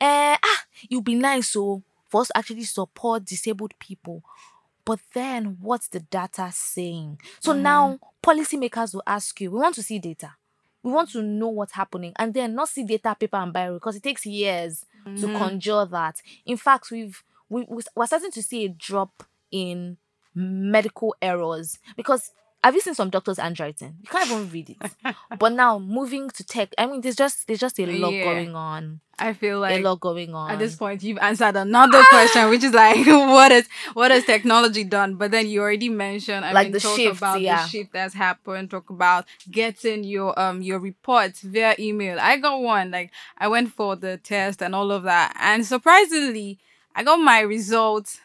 Eh, 0.00 0.36
ah, 0.42 0.64
would 0.90 1.04
be 1.04 1.14
nice 1.14 1.48
so 1.50 1.82
for 2.10 2.22
us 2.22 2.28
to 2.28 2.36
actually 2.36 2.64
support 2.64 3.24
disabled 3.24 3.74
people. 3.78 4.22
But 4.84 5.00
then 5.14 5.58
what's 5.60 5.88
the 5.88 6.00
data 6.00 6.50
saying? 6.52 7.20
So 7.38 7.52
mm. 7.54 7.60
now 7.60 7.98
policymakers 8.22 8.94
will 8.94 9.02
ask 9.06 9.40
you, 9.40 9.50
we 9.50 9.60
want 9.60 9.76
to 9.76 9.82
see 9.82 9.98
data. 9.98 10.34
We 10.82 10.92
want 10.92 11.10
to 11.10 11.22
know 11.22 11.48
what's 11.48 11.74
happening 11.74 12.12
and 12.16 12.32
then 12.32 12.54
not 12.54 12.70
see 12.70 12.84
data, 12.84 13.14
paper, 13.18 13.36
and 13.36 13.54
biro 13.54 13.74
because 13.74 13.96
it 13.96 14.02
takes 14.02 14.24
years 14.24 14.86
to 15.04 15.10
mm-hmm. 15.10 15.36
conjure 15.36 15.84
that. 15.86 16.16
In 16.46 16.56
fact, 16.56 16.90
we've 16.90 17.22
we, 17.48 17.66
we- 17.68 17.82
we're 17.94 18.06
starting 18.06 18.30
to 18.32 18.42
see 18.42 18.64
a 18.64 18.68
drop 18.68 19.22
in 19.50 19.98
medical 20.34 21.14
errors 21.20 21.78
because 21.96 22.30
have 22.62 22.74
you 22.74 22.80
seen 22.80 22.94
some 22.94 23.10
doctors' 23.10 23.38
handwriting? 23.38 23.96
You 24.02 24.08
can't 24.08 24.30
even 24.30 24.50
read 24.50 24.70
it. 24.70 24.92
but 25.38 25.52
now 25.52 25.78
moving 25.78 26.28
to 26.30 26.44
tech, 26.44 26.70
I 26.78 26.86
mean, 26.86 27.00
there's 27.00 27.16
just 27.16 27.46
there's 27.46 27.60
just 27.60 27.78
a 27.80 27.86
lot 27.86 28.12
Yeah. 28.12 28.24
going 28.24 28.54
on. 28.54 29.00
I 29.18 29.34
feel 29.34 29.60
like 29.60 29.78
a 29.78 29.82
lot 29.82 30.00
going 30.00 30.34
on. 30.34 30.50
At 30.50 30.58
this 30.58 30.76
point, 30.76 31.02
you've 31.02 31.18
answered 31.18 31.54
another 31.54 32.02
question, 32.08 32.48
which 32.48 32.64
is 32.64 32.72
like, 32.72 32.96
what 33.06 33.52
is 33.52 33.68
what 33.92 34.10
has 34.10 34.24
technology 34.24 34.82
done? 34.84 35.16
But 35.16 35.30
then 35.30 35.46
you 35.46 35.60
already 35.60 35.90
mentioned, 35.90 36.42
I 36.44 36.52
Like 36.52 36.66
mean, 36.68 36.72
the 36.72 36.80
talk 36.80 36.96
shift, 36.96 37.18
about 37.18 37.40
yeah. 37.42 37.62
the 37.62 37.68
shift 37.68 37.92
that's 37.92 38.14
happened. 38.14 38.70
Talk 38.70 38.88
about 38.90 39.26
getting 39.50 40.04
your 40.04 40.38
um 40.40 40.62
your 40.62 40.78
reports 40.78 41.42
via 41.42 41.74
email. 41.78 42.18
I 42.20 42.38
got 42.38 42.60
one. 42.62 42.90
Like 42.90 43.10
I 43.36 43.48
went 43.48 43.72
for 43.72 43.94
the 43.96 44.16
test 44.16 44.62
and 44.62 44.74
all 44.74 44.90
of 44.90 45.02
that, 45.02 45.36
and 45.38 45.66
surprisingly, 45.66 46.58
I 46.94 47.04
got 47.04 47.18
my 47.18 47.40
results 47.40 48.20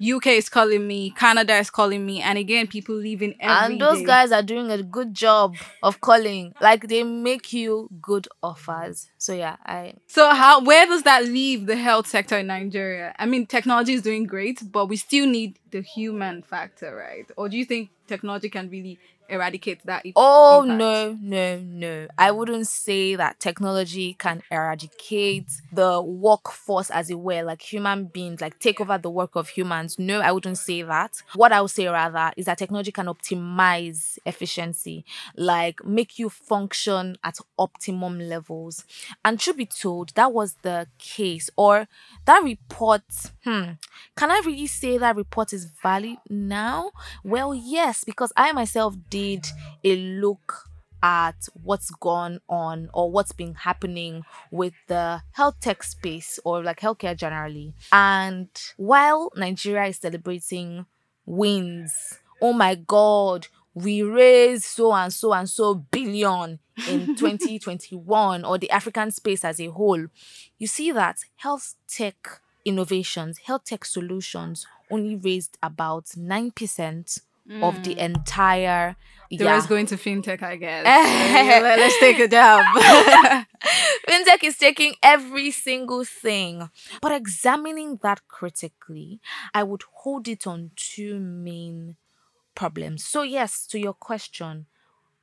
UK 0.00 0.26
is 0.28 0.48
calling 0.48 0.86
me, 0.86 1.10
Canada 1.10 1.56
is 1.56 1.70
calling 1.70 2.04
me, 2.04 2.20
and 2.20 2.38
again, 2.38 2.66
people 2.66 2.94
leaving 2.94 3.34
every 3.40 3.74
and 3.74 3.80
those 3.80 3.98
day. 3.98 4.04
guys 4.04 4.32
are 4.32 4.42
doing 4.42 4.70
a 4.70 4.82
good 4.82 5.14
job 5.14 5.56
of 5.82 6.00
calling. 6.00 6.54
Like 6.60 6.88
they 6.88 7.02
make 7.02 7.52
you 7.52 7.88
good 8.00 8.28
offers. 8.42 9.08
So 9.18 9.32
yeah, 9.32 9.56
I 9.64 9.94
So 10.06 10.28
how 10.34 10.62
where 10.62 10.86
does 10.86 11.02
that 11.04 11.24
leave 11.24 11.66
the 11.66 11.76
health 11.76 12.06
sector 12.06 12.38
in 12.38 12.48
Nigeria? 12.48 13.14
I 13.18 13.26
mean, 13.26 13.46
technology 13.46 13.94
is 13.94 14.02
doing 14.02 14.24
great, 14.24 14.60
but 14.70 14.86
we 14.86 14.96
still 14.96 15.26
need 15.26 15.58
the 15.70 15.80
human 15.82 16.42
factor, 16.42 16.94
right? 16.94 17.30
Or 17.36 17.48
do 17.48 17.56
you 17.56 17.64
think 17.64 17.90
technology 18.06 18.48
can 18.48 18.68
really 18.70 18.98
eradicate 19.28 19.84
that? 19.86 20.04
Oh 20.14 20.62
impact? 20.62 20.78
no, 20.78 21.18
no, 21.20 21.58
no. 21.60 22.08
I 22.18 22.30
wouldn't 22.30 22.66
say 22.66 23.16
that 23.16 23.40
technology 23.40 24.14
can 24.14 24.42
eradicate 24.50 25.50
the 25.72 26.00
workforce 26.00 26.90
as 26.90 27.10
it 27.10 27.18
were, 27.18 27.42
like 27.42 27.62
human 27.62 28.06
beings, 28.06 28.40
like 28.40 28.58
take 28.58 28.80
over 28.80 28.98
the 28.98 29.10
work 29.10 29.34
of 29.34 29.48
humans. 29.48 29.98
No, 29.98 30.20
I 30.20 30.32
wouldn't 30.32 30.58
say 30.58 30.82
that. 30.82 31.22
What 31.34 31.52
I 31.52 31.60
would 31.60 31.70
say 31.70 31.86
rather 31.86 32.32
is 32.36 32.46
that 32.46 32.58
technology 32.58 32.92
can 32.92 33.06
optimize 33.06 34.18
efficiency, 34.24 35.04
like 35.36 35.84
make 35.84 36.18
you 36.18 36.28
function 36.28 37.16
at 37.24 37.38
optimum 37.58 38.18
levels. 38.18 38.84
And 39.24 39.40
truth 39.40 39.56
be 39.56 39.66
told, 39.66 40.10
that 40.14 40.32
was 40.32 40.54
the 40.62 40.86
case. 40.98 41.50
Or 41.56 41.88
that 42.26 42.42
report, 42.44 43.02
hmm, 43.44 43.72
can 44.16 44.30
I 44.30 44.40
really 44.44 44.66
say 44.66 44.98
that 44.98 45.16
report 45.16 45.52
is 45.52 45.64
valid 45.64 46.18
now? 46.28 46.90
Well, 47.24 47.54
yes, 47.54 48.04
because 48.04 48.32
I 48.36 48.52
myself 48.52 48.94
did 49.10 49.15
a 49.84 49.96
look 49.96 50.68
at 51.02 51.48
what's 51.62 51.90
gone 51.90 52.40
on 52.48 52.88
or 52.92 53.10
what's 53.10 53.32
been 53.32 53.54
happening 53.54 54.24
with 54.50 54.72
the 54.88 55.22
health 55.32 55.56
tech 55.60 55.82
space 55.82 56.38
or 56.44 56.62
like 56.62 56.80
healthcare 56.80 57.16
generally. 57.16 57.74
And 57.92 58.48
while 58.76 59.30
Nigeria 59.36 59.88
is 59.88 59.98
celebrating 59.98 60.86
wins, 61.24 62.18
oh 62.40 62.52
my 62.52 62.74
god, 62.74 63.46
we 63.74 64.02
raised 64.02 64.64
so 64.64 64.92
and 64.92 65.12
so 65.12 65.32
and 65.32 65.48
so 65.48 65.74
billion 65.74 66.58
in 66.88 67.06
2021 67.16 68.44
or 68.44 68.58
the 68.58 68.70
African 68.70 69.10
space 69.10 69.44
as 69.44 69.60
a 69.60 69.66
whole, 69.66 70.06
you 70.58 70.66
see 70.66 70.90
that 70.92 71.18
health 71.36 71.74
tech 71.86 72.40
innovations, 72.64 73.38
health 73.38 73.64
tech 73.64 73.84
solutions 73.84 74.66
only 74.90 75.16
raised 75.16 75.58
about 75.62 76.06
9% 76.06 77.20
of 77.62 77.82
the 77.82 77.98
entire 77.98 78.96
The 79.30 79.44
yeah. 79.44 79.54
rest 79.54 79.68
going 79.68 79.86
to 79.86 79.96
fintech, 79.96 80.42
I 80.42 80.56
guess. 80.56 80.84
Let- 81.62 81.78
Let's 81.78 81.98
take 81.98 82.18
a 82.20 82.28
jab. 82.28 82.64
fintech 84.08 84.42
is 84.44 84.56
taking 84.56 84.94
every 85.02 85.50
single 85.50 86.04
thing. 86.04 86.70
But 87.02 87.12
examining 87.12 87.98
that 88.02 88.20
critically, 88.28 89.20
I 89.54 89.62
would 89.64 89.82
hold 90.02 90.28
it 90.28 90.46
on 90.46 90.70
two 90.76 91.18
main 91.18 91.96
problems. 92.54 93.04
So, 93.04 93.22
yes, 93.22 93.66
to 93.68 93.78
your 93.78 93.94
question, 93.94 94.66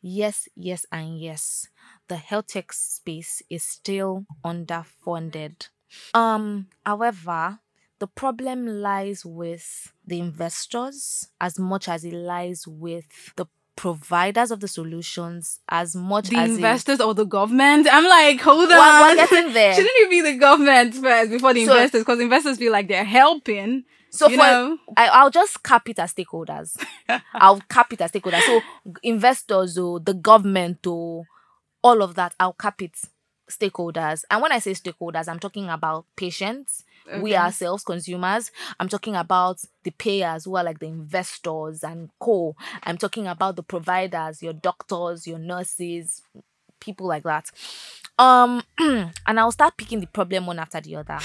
yes, 0.01 0.47
yes, 0.55 0.85
and 0.91 1.19
yes, 1.19 1.67
the 2.07 2.17
health 2.17 2.47
tech 2.47 2.73
space 2.73 3.41
is 3.49 3.63
still 3.63 4.25
underfunded. 4.43 5.69
Um, 6.13 6.67
however, 6.85 7.59
the 8.03 8.07
problem 8.07 8.65
lies 8.67 9.25
with 9.25 9.93
the 10.05 10.19
investors 10.19 11.29
as 11.39 11.57
much 11.57 11.87
as 11.87 12.03
it 12.03 12.13
lies 12.13 12.67
with 12.67 13.05
the 13.37 13.45
providers 13.77 14.51
of 14.51 14.59
the 14.59 14.67
solutions 14.67 15.61
as 15.69 15.95
much 15.95 16.27
the 16.29 16.35
as 16.37 16.49
it- 16.49 16.55
investors 16.55 16.99
or 16.99 17.13
the 17.13 17.23
government? 17.25 17.87
I'm 17.89 18.03
like, 18.17 18.41
hold 18.41 18.69
on. 18.71 18.77
We're- 19.03 19.15
getting 19.15 19.53
there. 19.59 19.73
Shouldn't 19.73 19.93
it 19.95 20.09
be 20.09 20.19
the 20.21 20.37
government 20.37 20.95
first 20.95 21.31
before 21.31 21.53
the 21.53 21.65
So- 21.65 21.71
investors? 21.77 22.01
Because 22.01 22.19
investors 22.19 22.57
feel 22.57 22.73
like 22.73 22.89
they're 22.89 23.05
helping. 23.05 23.85
So 24.09 24.27
for 24.29 24.35
know? 24.35 24.77
I, 24.97 25.07
I'll 25.07 25.31
just 25.31 25.63
cap 25.63 25.87
it 25.87 25.97
as 25.97 26.13
stakeholders. 26.13 26.75
I'll 27.33 27.61
cap 27.69 27.93
it 27.93 28.01
as 28.01 28.11
stakeholders. 28.11 28.41
So 28.41 28.61
investors 29.01 29.77
or 29.77 30.01
the 30.01 30.13
government 30.13 30.85
or 30.85 31.23
all 31.81 32.01
of 32.03 32.15
that, 32.15 32.35
I'll 32.37 32.53
cap 32.65 32.81
it 32.81 32.97
stakeholders. 33.49 34.23
And 34.29 34.41
when 34.41 34.51
I 34.51 34.59
say 34.59 34.71
stakeholders, 34.71 35.27
I'm 35.29 35.39
talking 35.39 35.69
about 35.69 36.05
patients, 36.15 36.83
we 37.21 37.35
ourselves, 37.35 37.83
consumers. 37.83 38.51
I'm 38.79 38.87
talking 38.89 39.15
about 39.15 39.59
the 39.83 39.91
payers 39.91 40.45
who 40.45 40.55
are 40.55 40.63
like 40.63 40.79
the 40.79 40.87
investors 40.87 41.83
and 41.83 42.09
co. 42.19 42.55
I'm 42.83 42.97
talking 42.97 43.27
about 43.27 43.55
the 43.55 43.63
providers, 43.63 44.41
your 44.41 44.53
doctors, 44.53 45.27
your 45.27 45.39
nurses, 45.39 46.21
people 46.79 47.07
like 47.07 47.23
that. 47.23 47.49
Um, 48.17 48.63
and 48.79 49.39
I'll 49.39 49.51
start 49.51 49.77
picking 49.77 49.99
the 49.99 50.07
problem 50.07 50.45
one 50.47 50.59
after 50.59 50.79
the 50.81 50.95
other. 50.97 51.19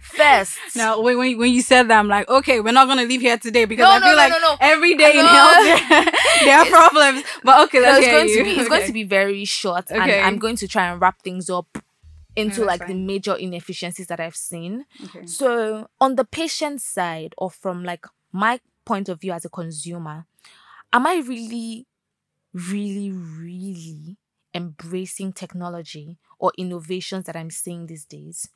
First, 0.00 0.58
Now, 0.76 1.00
when, 1.00 1.18
when, 1.18 1.36
when 1.38 1.52
you 1.52 1.60
said 1.60 1.88
that, 1.88 1.98
I'm 1.98 2.08
like, 2.08 2.26
okay, 2.28 2.60
we're 2.60 2.72
not 2.72 2.88
gonna 2.88 3.04
leave 3.04 3.20
here 3.20 3.36
today 3.36 3.66
because 3.66 3.84
No, 3.84 3.90
I 3.90 3.98
no, 3.98 4.06
feel 4.06 4.12
no, 4.12 4.16
like 4.16 4.30
no, 4.32 4.38
no. 4.38 4.56
every 4.60 4.94
day 4.96 5.18
in 5.18 5.24
health 5.26 6.14
there 6.44 6.58
are 6.58 6.66
problems. 6.66 7.24
But 7.44 7.64
okay, 7.68 7.80
let's 7.80 7.98
it's 7.98 8.08
going 8.08 8.28
you. 8.28 8.36
to 8.38 8.44
be 8.44 8.50
it's 8.60 8.68
going 8.68 8.86
to 8.86 8.92
be 8.92 9.04
very 9.04 9.44
short 9.44 9.90
and 9.90 10.02
i'm 10.02 10.38
going 10.38 10.56
to 10.56 10.66
try 10.66 10.86
and 10.90 11.00
wrap 11.00 11.20
things 11.22 11.50
up 11.50 11.66
into 12.36 12.64
that's 12.64 12.80
like 12.80 12.86
the 12.88 12.94
major 12.94 13.34
inefficiencies 13.34 14.06
that 14.06 14.20
i've 14.20 14.36
seen. 14.36 14.84
Okay. 15.04 15.26
so 15.26 15.88
on 16.00 16.16
the 16.16 16.24
patient 16.24 16.80
side 16.80 17.34
or 17.38 17.50
from 17.50 17.84
like 17.84 18.06
my 18.32 18.60
point 18.84 19.08
of 19.08 19.20
view 19.20 19.32
as 19.32 19.44
a 19.44 19.48
consumer 19.50 20.26
am 20.92 21.06
i 21.06 21.16
really 21.26 21.86
really 22.52 23.10
really 23.12 24.16
embracing 24.54 25.32
technology 25.32 26.18
or 26.38 26.52
innovations 26.58 27.24
that 27.24 27.36
i'm 27.36 27.50
seeing 27.50 27.86
these 27.86 28.04
days? 28.04 28.48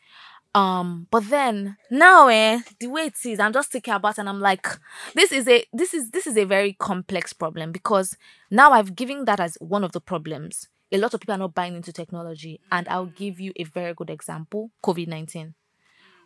Um 0.55 1.07
but 1.11 1.29
then 1.29 1.77
now 1.91 2.29
eh 2.29 2.61
the 2.81 2.87
way 2.87 3.03
it 3.03 3.15
is 3.27 3.39
i'm 3.39 3.53
just 3.53 3.71
thinking 3.71 3.93
about 3.93 4.17
and 4.19 4.29
i'm 4.29 4.41
like 4.41 4.67
this 5.15 5.31
is 5.31 5.47
a 5.49 5.65
this 5.73 5.93
is 5.93 6.11
this 6.13 6.27
is 6.27 6.37
a 6.39 6.45
very 6.45 6.73
complex 6.73 7.35
problem 7.35 7.73
because 7.73 8.17
now 8.51 8.73
i've 8.73 8.95
given 8.97 9.27
that 9.27 9.39
as 9.39 9.59
one 9.61 9.85
of 9.85 9.93
the 9.93 10.01
problems 10.01 10.69
a 10.93 10.99
lot 10.99 11.15
of 11.15 11.21
people 11.21 11.35
are 11.35 11.39
not 11.39 11.55
buying 11.55 11.75
into 11.75 11.93
technology 11.93 12.61
and 12.71 12.89
i'll 12.89 13.07
give 13.07 13.41
you 13.41 13.53
a 13.57 13.65
very 13.65 13.95
good 13.95 14.11
example 14.11 14.71
covid-19 14.85 15.55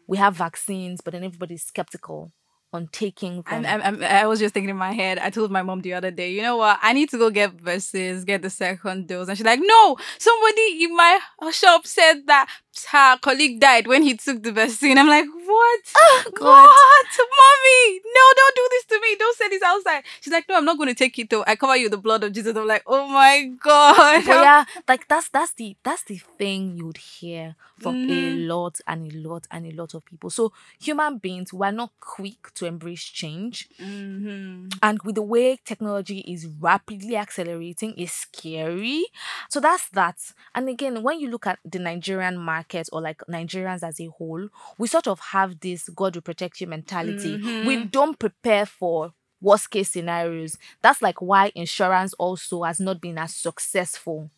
we 0.07 0.17
have 0.17 0.35
vaccines 0.37 1.01
but 1.01 1.13
then 1.13 1.25
everybody's 1.25 1.63
skeptical 1.63 2.33
on 2.73 2.89
taking 2.93 3.43
I'm, 3.47 3.65
I'm, 3.67 4.03
I 4.03 4.27
was 4.27 4.39
just 4.39 4.55
thinking 4.55 4.71
in 4.71 4.77
my 4.77 4.93
head, 4.93 5.19
I 5.19 5.31
told 5.31 5.51
my 5.51 5.63
mom 5.63 5.81
the 5.81 5.95
other 5.95 6.11
day, 6.11 6.31
you 6.31 6.43
know 6.43 6.57
what? 6.57 6.79
I 6.81 6.93
need 6.93 7.11
to 7.11 7.19
go 7.19 7.31
get 7.31 7.55
versus, 7.55 8.25
get 8.25 8.43
the 8.43 8.51
second 8.51 9.09
dose. 9.09 9.29
And 9.29 9.37
she's 9.37 9.45
like, 9.45 9.61
no, 9.61 9.97
somebody 10.19 10.85
in 10.85 10.95
my 10.95 11.19
shop 11.53 11.87
said 11.87 12.27
that 12.27 12.49
her 12.93 13.19
colleague 13.19 13.61
died 13.61 13.87
when 13.87 14.03
he 14.03 14.17
took 14.17 14.43
the 14.43 14.53
vaccine. 14.53 14.99
I'm 14.99 15.09
like, 15.09 15.27
what? 15.27 15.81
what? 15.95 16.35
God. 16.35 16.47
What? 16.47 17.19
Mommy, 17.19 18.01
no, 18.05 18.21
don't 18.37 18.57
do 18.57 18.69
this 18.71 18.85
to 18.87 19.01
me. 19.01 19.17
Don't 19.19 19.37
say 19.37 19.49
this 19.49 19.63
outside. 19.63 20.03
She's 20.21 20.33
like, 20.33 20.49
no, 20.49 20.57
I'm 20.57 20.65
not 20.65 20.77
going 20.77 20.89
to 20.89 20.95
take 20.95 21.19
it 21.19 21.31
though. 21.31 21.45
I 21.47 21.57
cover 21.57 21.77
you 21.77 21.85
with 21.85 21.93
the 21.93 21.99
blood 21.99 22.25
of 22.25 22.33
Jesus. 22.33 22.57
I'm 22.57 22.67
like, 22.67 22.83
oh 22.87 23.07
my 23.09 23.51
God. 23.63 24.25
But 24.25 24.35
yeah, 24.35 24.65
like 24.89 25.09
that's 25.09 25.29
that's 25.29 25.53
the 25.55 25.77
that's 25.83 26.05
the 26.05 26.17
thing 26.39 26.77
you'd 26.77 26.97
hear 26.99 27.57
from 27.79 27.97
a 28.09 28.31
Mhm. 28.31 28.47
lot 28.49 28.79
and 28.87 29.11
a 29.13 29.17
lot 29.29 29.47
and 29.51 29.67
a 29.67 29.71
lot 29.73 29.95
of 29.95 30.05
people. 30.05 30.31
So 30.31 30.53
human 30.79 31.19
beings 31.19 31.53
we're 31.53 31.71
not 31.71 31.91
quick 32.01 32.53
to 32.55 32.67
embrace 32.67 33.05
change. 33.05 33.69
hmm 33.79 34.69
And 34.83 35.01
with 35.03 35.15
the 35.17 35.23
way 35.23 35.59
technology 35.65 36.19
is 36.21 36.47
rapidly 36.47 37.17
accelerating 37.17 37.95
is 37.95 38.13
scary. 38.13 39.05
So 39.49 39.61
that's 39.61 39.89
that. 39.91 40.17
And 40.55 40.69
again, 40.69 41.03
when 41.03 41.21
you 41.21 41.31
look 41.31 41.47
at 41.47 41.59
the 41.65 41.79
Nigerian 41.79 42.37
market 42.61 42.89
or 42.93 43.01
like 43.01 43.21
Nigerians 43.29 43.83
as 43.83 44.01
a 44.01 44.07
whole, 44.07 44.49
we 44.79 44.87
sort 44.89 45.09
of 45.09 45.19
have 45.33 45.61
this 45.61 45.89
God 45.89 46.15
will 46.15 46.23
protect 46.23 46.61
you 46.61 46.67
mentality. 46.67 47.41
We 47.65 47.77
Mhm. 47.77 47.91
don't 47.91 48.19
prepare 48.19 48.67
for 48.67 49.13
worst 49.41 49.71
case 49.71 49.91
scenarios. 49.91 50.59
That's 50.83 51.01
like 51.03 51.21
why 51.23 51.51
insurance 51.55 52.13
also 52.19 52.63
has 52.65 52.79
not 52.81 53.01
been 53.01 53.19
as 53.19 53.35
successful. 53.35 54.31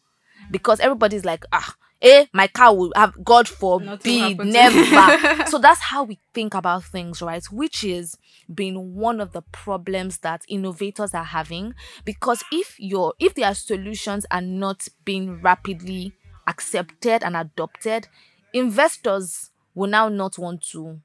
Because 0.51 0.81
everybody's 0.81 1.25
like, 1.25 1.45
ah, 1.53 1.75
eh, 2.01 2.27
my 2.33 2.47
car 2.49 2.75
will 2.75 2.93
have 2.97 3.13
God 3.25 3.49
forbid, 3.49 4.39
never. 4.39 5.17
so 5.51 5.59
that's 5.59 5.81
how 5.81 6.05
we 6.05 6.19
think 6.35 6.55
about 6.55 6.85
things, 6.85 7.23
right? 7.23 7.45
Which 7.51 7.85
is 7.85 8.17
been 8.53 8.95
one 8.95 9.21
of 9.21 9.33
the 9.33 9.43
problems 9.53 10.19
that 10.19 10.43
innovators 10.49 11.15
are 11.15 11.25
having. 11.25 11.75
Because 12.05 12.43
if 12.53 12.79
your 12.79 13.15
if 13.19 13.35
their 13.35 13.55
solutions 13.55 14.27
are 14.31 14.41
not 14.43 14.89
being 15.05 15.41
rapidly 15.43 16.13
accepted 16.53 17.23
and 17.23 17.37
adopted, 17.37 18.09
investors 18.53 19.51
will 19.75 19.89
now 19.89 20.09
not 20.09 20.39
want 20.39 20.63
to 20.73 21.01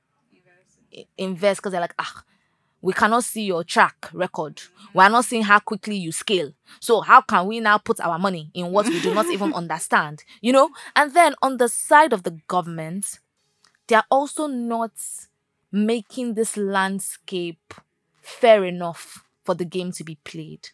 invest 1.17 1.59
because 1.59 1.71
they're 1.71 1.81
like, 1.81 1.95
ah, 1.97 2.23
we 2.81 2.93
cannot 2.93 3.23
see 3.23 3.43
your 3.43 3.63
track 3.63 4.09
record. 4.13 4.61
We 4.93 5.03
are 5.03 5.09
not 5.09 5.25
seeing 5.25 5.43
how 5.43 5.59
quickly 5.59 5.95
you 5.95 6.11
scale. 6.11 6.51
So 6.79 7.01
how 7.01 7.21
can 7.21 7.47
we 7.47 7.59
now 7.59 7.77
put 7.77 7.99
our 7.99 8.19
money 8.19 8.51
in 8.53 8.71
what 8.71 8.87
we 8.87 8.99
do 9.01 9.13
not 9.13 9.27
even 9.27 9.53
understand? 9.61 10.23
You 10.41 10.53
know? 10.53 10.69
And 10.95 11.13
then 11.13 11.33
on 11.41 11.57
the 11.57 11.69
side 11.69 12.13
of 12.13 12.23
the 12.23 12.37
government, 12.47 13.19
they 13.87 13.95
are 13.95 14.05
also 14.11 14.47
not 14.47 14.91
making 15.71 16.33
this 16.33 16.55
landscape 16.57 17.73
fair 18.21 18.63
enough 18.65 19.23
for 19.43 19.55
the 19.55 19.65
game 19.65 19.91
to 19.93 20.03
be 20.03 20.15
played. 20.23 20.69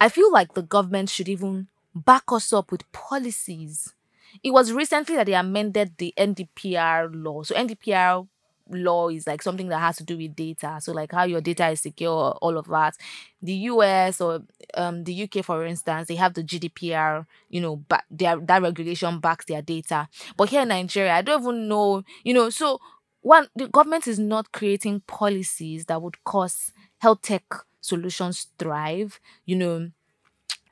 I 0.00 0.08
feel 0.08 0.32
like 0.32 0.54
the 0.54 0.62
government 0.62 1.10
should 1.10 1.28
even 1.28 1.68
back 1.94 2.24
us 2.32 2.52
up 2.52 2.70
with 2.70 2.90
policies. 2.92 3.94
It 4.42 4.50
was 4.52 4.72
recently 4.72 5.16
that 5.16 5.26
they 5.26 5.34
amended 5.34 5.94
the 5.98 6.14
NDPR 6.16 7.08
law. 7.12 7.42
So 7.42 7.54
NDPR 7.54 8.26
law 8.70 9.08
is 9.08 9.26
like 9.26 9.42
something 9.42 9.68
that 9.68 9.78
has 9.80 9.96
to 9.96 10.04
do 10.04 10.16
with 10.16 10.36
data. 10.36 10.78
So 10.80 10.92
like 10.92 11.12
how 11.12 11.24
your 11.24 11.40
data 11.40 11.68
is 11.68 11.80
secure, 11.80 12.32
all 12.40 12.56
of 12.56 12.66
that. 12.68 12.96
The 13.42 13.52
US 13.54 14.20
or 14.20 14.42
um 14.74 15.04
the 15.04 15.12
UK, 15.14 15.42
for 15.42 15.64
instance, 15.64 16.08
they 16.08 16.16
have 16.16 16.34
the 16.34 16.42
GDPR. 16.42 17.26
You 17.48 17.60
know, 17.60 17.76
but 17.76 18.04
their 18.10 18.38
that 18.38 18.62
regulation 18.62 19.18
backs 19.20 19.46
their 19.46 19.62
data. 19.62 20.08
But 20.36 20.50
here 20.50 20.62
in 20.62 20.68
Nigeria, 20.68 21.14
I 21.14 21.22
don't 21.22 21.42
even 21.42 21.68
know. 21.68 22.02
You 22.24 22.34
know, 22.34 22.50
so 22.50 22.80
one 23.22 23.48
the 23.56 23.68
government 23.68 24.06
is 24.06 24.18
not 24.18 24.52
creating 24.52 25.00
policies 25.06 25.86
that 25.86 26.00
would 26.02 26.22
cause 26.24 26.72
health 26.98 27.22
tech 27.22 27.44
solutions 27.80 28.48
thrive. 28.58 29.20
You 29.44 29.56
know, 29.56 29.90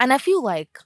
and 0.00 0.12
I 0.12 0.18
feel 0.18 0.42
like 0.42 0.78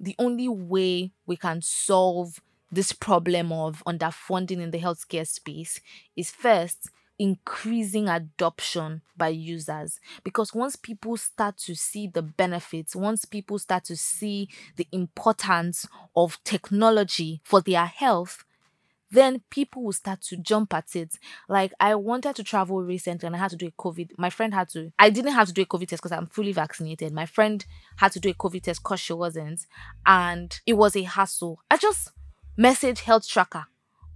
the 0.00 0.14
only 0.18 0.48
way 0.48 1.12
we 1.26 1.36
can 1.36 1.62
solve 1.62 2.40
this 2.70 2.92
problem 2.92 3.52
of 3.52 3.82
underfunding 3.86 4.60
in 4.60 4.70
the 4.70 4.78
healthcare 4.80 5.26
space 5.26 5.80
is 6.16 6.30
first 6.30 6.90
increasing 7.18 8.08
adoption 8.08 9.02
by 9.16 9.28
users. 9.28 9.98
Because 10.22 10.54
once 10.54 10.76
people 10.76 11.16
start 11.16 11.56
to 11.58 11.74
see 11.74 12.06
the 12.06 12.22
benefits 12.22 12.94
once 12.94 13.24
people 13.24 13.58
start 13.58 13.84
to 13.84 13.96
see 13.96 14.48
the 14.76 14.86
importance 14.92 15.86
of 16.14 16.38
technology 16.44 17.40
for 17.42 17.60
their 17.60 17.86
health 17.86 18.44
then 19.10 19.42
people 19.50 19.82
will 19.82 19.92
start 19.92 20.20
to 20.22 20.36
jump 20.36 20.74
at 20.74 20.94
it. 20.94 21.14
Like 21.48 21.72
I 21.80 21.94
wanted 21.94 22.36
to 22.36 22.44
travel 22.44 22.82
recently 22.82 23.26
and 23.26 23.34
I 23.34 23.38
had 23.38 23.50
to 23.50 23.56
do 23.56 23.68
a 23.68 23.82
COVID. 23.82 24.12
My 24.18 24.30
friend 24.30 24.52
had 24.52 24.68
to. 24.70 24.92
I 24.98 25.10
didn't 25.10 25.32
have 25.32 25.48
to 25.48 25.52
do 25.52 25.62
a 25.62 25.66
COVID 25.66 25.88
test 25.88 26.02
because 26.02 26.12
I'm 26.12 26.26
fully 26.26 26.52
vaccinated. 26.52 27.12
My 27.12 27.26
friend 27.26 27.64
had 27.96 28.12
to 28.12 28.20
do 28.20 28.30
a 28.30 28.34
COVID 28.34 28.62
test 28.62 28.82
because 28.82 29.00
she 29.00 29.12
wasn't, 29.12 29.66
and 30.06 30.60
it 30.66 30.74
was 30.74 30.96
a 30.96 31.02
hassle. 31.02 31.60
I 31.70 31.76
just 31.76 32.10
messaged 32.58 33.04
Healthtracka 33.04 33.66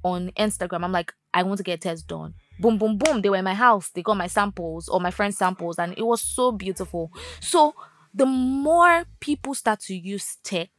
on 0.04 0.30
Instagram. 0.36 0.84
I'm 0.84 0.92
like, 0.92 1.14
I 1.32 1.42
want 1.42 1.58
to 1.58 1.64
get 1.64 1.74
a 1.74 1.78
test 1.78 2.06
done. 2.06 2.34
Boom, 2.58 2.78
boom, 2.78 2.98
boom. 2.98 3.22
They 3.22 3.30
were 3.30 3.36
in 3.36 3.44
my 3.44 3.54
house. 3.54 3.88
They 3.88 4.02
got 4.02 4.16
my 4.16 4.26
samples 4.26 4.88
or 4.88 5.00
my 5.00 5.10
friend's 5.10 5.38
samples, 5.38 5.78
and 5.78 5.94
it 5.96 6.06
was 6.06 6.20
so 6.20 6.52
beautiful. 6.52 7.10
So 7.40 7.74
the 8.14 8.26
more 8.26 9.04
people 9.20 9.54
start 9.54 9.80
to 9.80 9.94
use 9.94 10.36
tech, 10.42 10.70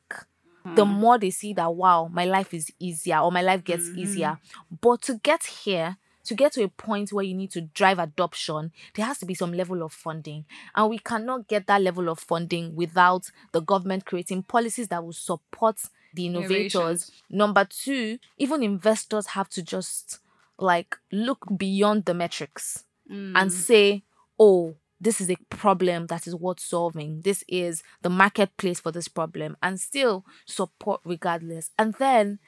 the 0.63 0.85
mm. 0.85 0.93
more 0.93 1.17
they 1.17 1.29
see 1.29 1.53
that 1.53 1.73
wow, 1.73 2.09
my 2.11 2.25
life 2.25 2.53
is 2.53 2.71
easier 2.79 3.19
or 3.19 3.31
my 3.31 3.41
life 3.41 3.63
gets 3.63 3.89
easier. 3.89 4.37
Mm-hmm. 4.39 4.75
But 4.81 5.01
to 5.03 5.15
get 5.15 5.43
here, 5.43 5.97
to 6.25 6.35
get 6.35 6.53
to 6.53 6.63
a 6.63 6.69
point 6.69 7.11
where 7.11 7.25
you 7.25 7.33
need 7.33 7.51
to 7.51 7.61
drive 7.61 7.99
adoption, 7.99 8.71
there 8.95 9.05
has 9.05 9.17
to 9.19 9.25
be 9.25 9.33
some 9.33 9.51
level 9.53 9.83
of 9.83 9.91
funding. 9.91 10.45
And 10.75 10.89
we 10.89 10.99
cannot 10.99 11.47
get 11.47 11.67
that 11.67 11.81
level 11.81 12.09
of 12.09 12.19
funding 12.19 12.75
without 12.75 13.29
the 13.51 13.61
government 13.61 14.05
creating 14.05 14.43
policies 14.43 14.87
that 14.87 15.03
will 15.03 15.13
support 15.13 15.79
the 16.13 16.27
innovators. 16.27 16.73
Innovations. 16.75 17.11
Number 17.29 17.65
two, 17.65 18.19
even 18.37 18.63
investors 18.63 19.27
have 19.27 19.49
to 19.49 19.61
just 19.61 20.19
like 20.57 20.95
look 21.11 21.45
beyond 21.57 22.05
the 22.05 22.13
metrics 22.13 22.85
and 23.09 23.35
mm. 23.35 23.51
say, 23.51 24.03
oh, 24.39 24.75
this 25.03 25.19
is 25.19 25.29
a 25.29 25.35
problem 25.49 26.07
that 26.07 26.25
is 26.27 26.35
worth 26.35 26.59
solving. 26.59 27.21
This 27.21 27.43
is 27.47 27.83
the 28.01 28.09
marketplace 28.09 28.79
for 28.79 28.91
this 28.91 29.07
problem, 29.07 29.57
and 29.61 29.79
still 29.79 30.25
support 30.45 31.01
regardless. 31.03 31.71
And 31.77 31.93
then 31.95 32.39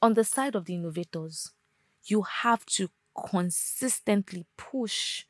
on 0.00 0.14
the 0.14 0.24
side 0.24 0.54
of 0.54 0.64
the 0.64 0.74
innovators, 0.74 1.52
you 2.04 2.22
have 2.22 2.64
to 2.66 2.88
consistently 3.14 4.46
push, 4.56 5.24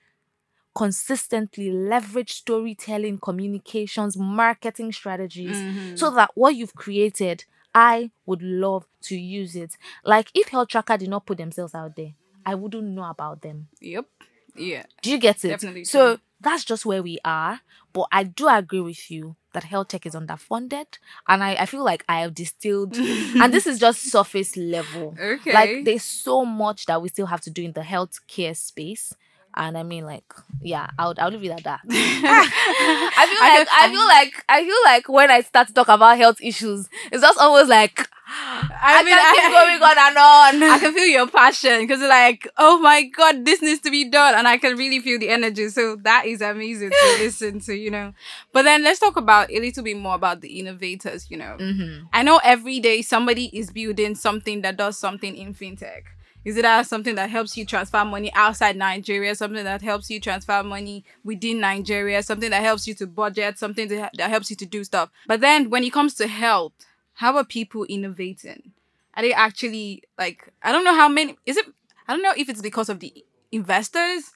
consistently 0.75 1.71
leverage 1.71 2.33
storytelling, 2.33 3.19
communications, 3.19 4.17
marketing 4.17 4.93
strategies 4.93 5.57
mm-hmm. 5.57 5.97
so 5.97 6.11
that 6.11 6.31
what 6.35 6.55
you've 6.55 6.75
created, 6.75 7.45
I 7.75 8.11
would 8.25 8.43
love 8.43 8.87
to 9.03 9.17
use 9.19 9.57
it. 9.57 9.77
Like 10.05 10.31
if 10.35 10.51
Healthtracka 10.51 10.99
did 10.99 11.09
not 11.09 11.27
put 11.27 11.38
themselves 11.38 11.75
out 11.75 11.97
there, 11.97 12.12
I 12.47 12.55
wouldn't 12.55 12.87
know 12.87 13.05
about 13.05 13.43
them. 13.43 13.69
Yep. 13.81 14.07
Yeah. 14.55 14.85
Do 15.03 15.11
you 15.11 15.19
get 15.19 15.45
it? 15.45 15.49
Definitely 15.49 15.85
So. 15.85 16.19
That's 16.40 16.64
just 16.64 16.87
where 16.87 17.03
we 17.03 17.18
are. 17.24 17.61
But 17.92 18.07
I 18.12 18.24
do 18.24 18.48
agree 18.48 18.81
with 18.81 19.11
you 19.11 19.37
that 19.53 19.64
health 19.64 19.88
tech 19.88 20.07
is 20.07 20.14
underfunded. 20.14 20.87
And 21.27 21.42
I, 21.42 21.55
I 21.55 21.66
feel 21.66 21.85
like 21.85 22.05
I 22.09 22.20
have 22.20 22.35
distilled, 22.35 22.96
and 22.96 23.53
this 23.53 23.66
is 23.66 23.79
just 23.79 24.11
surface 24.11 24.57
level. 24.57 25.16
Okay. 25.20 25.53
Like 25.53 25.85
there's 25.85 26.05
so 26.05 26.44
much 26.44 26.87
that 26.87 27.03
we 27.03 27.09
still 27.09 27.27
have 27.27 27.40
to 27.42 27.51
do 27.51 27.62
in 27.62 27.72
the 27.72 27.81
healthcare 27.81 28.57
space. 28.57 29.12
And 29.59 29.77
I 29.77 29.83
mean, 29.83 30.07
like, 30.07 30.25
yeah, 30.62 30.88
I 30.99 31.09
would 31.09 31.18
I'll 31.18 31.31
leave 31.31 31.44
it 31.44 31.51
at 31.51 31.64
that. 31.64 31.81
I 31.90 33.27
feel 33.29 33.40
like 33.40 33.66
can- 33.66 33.66
I 33.81 33.90
feel 33.90 34.07
like 34.07 34.44
I 34.49 34.64
feel 34.64 34.77
like 34.85 35.09
when 35.09 35.31
I 35.31 35.40
start 35.40 35.68
to 35.68 35.75
talk 35.75 35.88
about 35.88 36.16
health 36.16 36.38
issues, 36.40 36.88
it's 37.12 37.23
just 37.23 37.38
almost 37.38 37.68
like 37.68 38.09
I, 38.31 39.03
mean, 39.03 39.14
can 39.14 39.35
keep 39.35 39.44
I- 39.44 39.51
going 39.51 39.83
on 39.83 39.99
and 39.99 40.62
on. 40.62 40.71
I 40.75 40.79
can 40.79 40.92
feel 40.94 41.07
your 41.07 41.27
passion 41.29 41.81
because 41.81 42.01
like, 42.01 42.47
oh 42.59 42.79
my 42.79 43.03
god, 43.05 43.44
this 43.44 43.61
needs 43.62 43.81
to 43.81 43.90
be 43.90 44.09
done, 44.09 44.35
and 44.37 44.47
I 44.47 44.59
can 44.59 44.77
really 44.77 45.01
feel 45.01 45.18
the 45.18 45.29
energy. 45.31 45.68
So 45.71 45.97
that 46.03 46.27
is 46.27 46.40
amazing 46.40 46.90
to 46.90 47.16
listen 47.18 47.61
to, 47.61 47.75
you 47.75 47.90
know. 47.90 48.12
But 48.53 48.62
then 48.62 48.85
let's 48.85 49.01
talk 49.01 49.16
about 49.16 49.51
a 49.51 49.59
little 49.59 49.83
bit 49.83 49.97
more 49.97 50.14
about 50.14 50.40
the 50.40 50.61
innovators. 50.61 51.31
You 51.31 51.38
know, 51.38 51.57
Mhm. 51.59 52.09
I 52.12 52.23
know 52.23 52.38
every 52.44 52.81
day 52.81 53.03
somebody 53.03 53.47
is 53.53 53.71
building 53.71 54.14
something 54.14 54.61
that 54.62 54.77
does 54.77 54.99
something 54.99 55.35
in 55.37 55.55
fintech. 55.55 56.03
Is 56.44 56.57
it 56.57 56.87
something 56.87 57.14
that 57.16 57.31
helps 57.31 57.57
you 57.57 57.66
transfer 57.66 58.05
money 58.05 58.33
outside 58.35 58.77
Nigeria, 58.77 59.35
something 59.35 59.64
that 59.64 59.83
helps 59.83 60.09
you 60.11 60.20
transfer 60.20 60.62
money 60.62 61.05
within 61.24 61.61
Nigeria, 61.61 62.22
something 62.22 62.51
that 62.51 62.62
helps 62.62 62.87
you 62.87 62.94
to 62.94 63.07
budget, 63.07 63.59
something 63.59 63.88
that 63.88 64.18
helps 64.18 64.51
you 64.51 64.57
to 64.57 64.66
do 64.66 64.85
stuff. 64.85 65.11
But 65.27 65.40
then 65.40 65.68
when 65.68 65.85
it 65.85 65.92
comes 65.92 66.14
to 66.14 66.27
health, 66.27 66.72
how 67.14 67.37
are 67.37 67.44
people 67.44 67.85
innovating? 67.85 68.72
Are 69.14 69.22
they 69.22 69.33
actually 69.33 70.05
like 70.16 70.48
I 70.62 70.70
don't 70.72 70.85
know 70.85 70.94
how 70.94 71.09
many 71.09 71.37
is 71.44 71.57
it 71.57 71.66
I 72.07 72.12
don't 72.14 72.22
know 72.22 72.35
if 72.37 72.48
it's 72.48 72.62
because 72.62 72.88
of 72.88 73.01
the 73.01 73.12
investors 73.51 74.31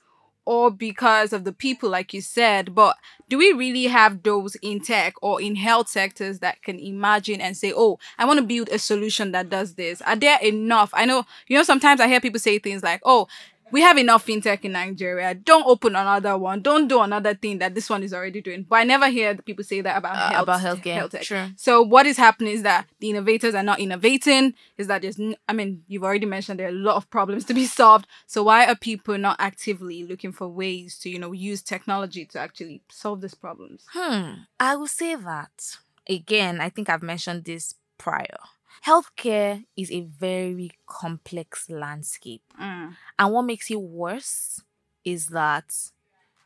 or 0.44 0.70
because 0.70 1.32
of 1.32 1.44
the 1.44 1.52
people 1.52 1.88
like 1.88 2.12
you 2.12 2.20
said, 2.20 2.74
but 2.74 2.96
do 3.28 3.38
we 3.38 3.52
really 3.52 3.84
have 3.84 4.22
those 4.22 4.56
in 4.56 4.80
tech 4.80 5.14
or 5.22 5.40
in 5.40 5.54
health 5.56 5.88
sectors 5.88 6.40
that 6.40 6.62
can 6.62 6.78
imagine 6.78 7.40
and 7.40 7.56
say, 7.56 7.72
"Oh, 7.74 7.98
I 8.18 8.24
want 8.24 8.38
to 8.40 8.44
build 8.46 8.68
a 8.70 8.78
solution 8.78 9.32
that 9.32 9.48
does 9.48 9.74
this." 9.74 10.02
Are 10.02 10.16
there 10.16 10.38
enough? 10.40 10.90
I 10.92 11.04
know, 11.04 11.24
you 11.46 11.56
know, 11.56 11.62
sometimes 11.62 12.00
I 12.00 12.08
hear 12.08 12.20
people 12.20 12.40
say 12.40 12.58
things 12.58 12.82
like, 12.82 13.00
"Oh, 13.04 13.28
we 13.72 13.80
have 13.80 13.98
enough 13.98 14.24
fintech 14.26 14.60
in 14.64 14.72
Nigeria. 14.72 15.34
Don't 15.34 15.66
open 15.66 15.96
another 15.96 16.36
one. 16.38 16.60
Don't 16.62 16.86
do 16.88 17.00
another 17.00 17.34
thing 17.34 17.58
that 17.58 17.74
this 17.74 17.88
one 17.90 18.02
is 18.02 18.12
already 18.14 18.40
doing. 18.40 18.64
But 18.68 18.76
I 18.76 18.84
never 18.84 19.08
hear 19.08 19.34
people 19.34 19.64
say 19.64 19.80
that 19.80 19.96
about 19.96 20.16
Uh, 20.16 20.30
health, 20.30 20.42
about 20.42 20.60
healthcare, 20.60 20.94
health 20.94 21.10
tech. 21.12 21.22
true. 21.22 21.46
So 21.56 21.82
what 21.82 22.06
is 22.06 22.16
happening 22.18 22.52
is 22.52 22.62
that 22.62 22.86
the 23.00 23.10
innovators 23.10 23.54
are 23.54 23.62
not 23.62 23.80
innovating. 23.80 24.54
Is 24.76 24.86
that 24.86 25.02
there's, 25.02 25.18
n- 25.18 25.36
I 25.48 25.52
mean, 25.54 25.82
you've 25.88 26.04
already 26.04 26.26
mentioned 26.26 26.60
there 26.60 26.66
are 26.66 26.70
a 26.70 26.72
lot 26.90 26.96
of 26.96 27.08
problems 27.10 27.44
to 27.46 27.54
be 27.54 27.66
solved. 27.66 28.06
So 28.26 28.42
why 28.42 28.66
are 28.66 28.76
people 28.76 29.16
not 29.18 29.36
actively 29.40 30.04
looking 30.04 30.32
for 30.32 30.46
ways 30.48 30.98
to, 31.00 31.10
you 31.10 31.18
know, 31.18 31.32
use 31.32 31.62
technology 31.62 32.24
to 32.26 32.38
actually 32.38 32.82
solve 32.90 33.20
these 33.22 33.34
problems? 33.34 33.86
Hmm. 33.92 34.32
I 34.60 34.76
will 34.76 34.86
say 34.86 35.14
that 35.14 35.76
again. 36.08 36.60
I 36.60 36.68
think 36.68 36.88
I've 36.88 37.02
mentioned 37.02 37.44
this 37.44 37.74
prior. 37.98 38.38
Healthcare 38.86 39.64
is 39.76 39.90
a 39.90 40.00
very 40.00 40.72
complex 40.86 41.70
landscape. 41.70 42.42
Mm. 42.60 42.96
And 43.18 43.32
what 43.32 43.42
makes 43.42 43.70
it 43.70 43.80
worse 43.80 44.60
is 45.04 45.28
that 45.28 45.72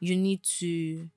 you 0.00 0.16
need 0.16 0.42
to 0.58 1.08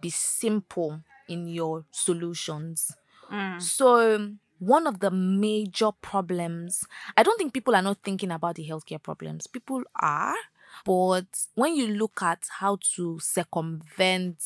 be 0.00 0.10
simple 0.10 1.00
in 1.28 1.48
your 1.48 1.84
solutions. 1.90 2.94
Mm. 3.32 3.60
So, 3.60 4.32
one 4.58 4.86
of 4.86 5.00
the 5.00 5.10
major 5.10 5.90
problems, 6.00 6.84
I 7.16 7.22
don't 7.22 7.36
think 7.38 7.52
people 7.52 7.74
are 7.74 7.82
not 7.82 7.98
thinking 8.02 8.30
about 8.30 8.56
the 8.56 8.68
healthcare 8.68 9.02
problems. 9.02 9.46
People 9.46 9.82
are. 10.00 10.34
But 10.84 11.26
when 11.54 11.74
you 11.74 11.88
look 11.88 12.22
at 12.22 12.44
how 12.58 12.78
to 12.96 13.18
circumvent 13.18 14.42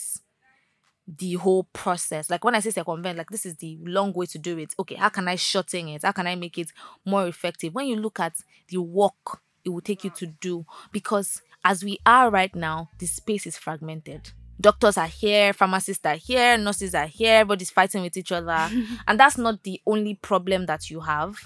the 1.19 1.35
whole 1.35 1.65
process, 1.73 2.31
like 2.31 2.45
when 2.45 2.55
I 2.55 2.61
say 2.61 2.71
circumvent, 2.71 3.19
like 3.19 3.31
this 3.31 3.47
is 3.47 3.57
the 3.57 3.79
long 3.83 4.13
way 4.13 4.27
to 4.27 4.39
do 4.39 4.59
it. 4.59 4.75
Okay, 4.79 4.95
how 4.95 5.09
can 5.09 5.29
I 5.29 5.37
shorten 5.37 5.89
it? 5.89 6.03
How 6.03 6.13
can 6.13 6.27
I 6.27 6.37
make 6.37 6.59
it 6.59 6.73
more 7.05 7.27
effective? 7.27 7.75
When 7.75 7.87
you 7.87 7.97
look 7.97 8.21
at 8.21 8.35
the 8.69 8.79
work 8.79 9.41
it 9.65 9.71
will 9.71 9.81
take 9.81 10.05
you 10.05 10.11
to 10.11 10.27
do, 10.27 10.65
because 10.93 11.43
as 11.65 11.85
we 11.85 11.99
are 12.07 12.31
right 12.31 12.55
now, 12.55 12.89
the 12.99 13.07
space 13.07 13.47
is 13.47 13.59
fragmented. 13.59 14.31
Doctors 14.61 14.99
are 14.99 15.07
here, 15.07 15.53
pharmacists 15.53 16.05
are 16.05 16.17
here, 16.17 16.59
nurses 16.59 16.95
are 16.95 17.07
here, 17.07 17.37
everybody's 17.37 17.71
fighting 17.71 18.03
with 18.03 18.17
each 18.17 18.33
other. 18.33 18.71
and 19.09 19.19
that's 19.19 19.39
not 19.39 19.63
the 19.63 19.81
only 19.87 20.15
problem 20.15 20.67
that 20.67 20.91
you 20.91 21.01
have. 21.01 21.37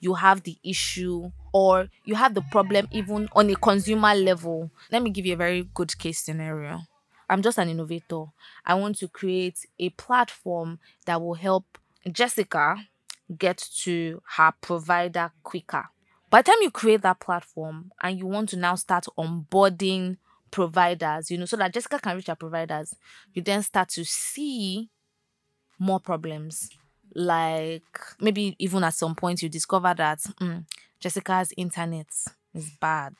You 0.00 0.14
have 0.14 0.42
the 0.42 0.56
issue, 0.64 1.30
or 1.52 1.88
you 2.04 2.14
have 2.14 2.34
the 2.34 2.42
problem 2.50 2.88
even 2.90 3.28
on 3.32 3.48
a 3.50 3.54
consumer 3.56 4.14
level. 4.14 4.70
Let 4.90 5.02
me 5.02 5.10
give 5.10 5.24
you 5.24 5.34
a 5.34 5.36
very 5.36 5.68
good 5.72 5.96
case 5.98 6.18
scenario. 6.18 6.80
I'm 7.28 7.42
just 7.42 7.58
an 7.58 7.68
innovator. 7.68 8.24
I 8.64 8.74
want 8.74 8.98
to 8.98 9.08
create 9.08 9.66
a 9.78 9.90
platform 9.90 10.78
that 11.06 11.20
will 11.20 11.34
help 11.34 11.78
Jessica 12.10 12.76
get 13.36 13.58
to 13.82 14.22
her 14.36 14.52
provider 14.60 15.32
quicker. 15.42 15.88
By 16.30 16.42
the 16.42 16.50
time 16.52 16.62
you 16.62 16.70
create 16.70 17.02
that 17.02 17.20
platform 17.20 17.92
and 18.02 18.18
you 18.18 18.26
want 18.26 18.48
to 18.50 18.56
now 18.56 18.74
start 18.74 19.06
onboarding 19.16 20.16
providers, 20.50 21.30
you 21.30 21.38
know, 21.38 21.44
so 21.44 21.56
that 21.56 21.72
Jessica 21.72 21.98
can 21.98 22.16
reach 22.16 22.26
her 22.26 22.34
providers, 22.34 22.94
you 23.32 23.42
then 23.42 23.62
start 23.62 23.88
to 23.90 24.04
see 24.04 24.90
more 25.78 26.00
problems. 26.00 26.70
Like 27.14 28.00
maybe 28.20 28.56
even 28.58 28.82
at 28.84 28.94
some 28.94 29.14
point 29.14 29.42
you 29.42 29.48
discover 29.48 29.94
that 29.94 30.18
mm, 30.40 30.64
Jessica's 30.98 31.52
internet 31.56 32.08
is 32.54 32.70
bad. 32.80 33.14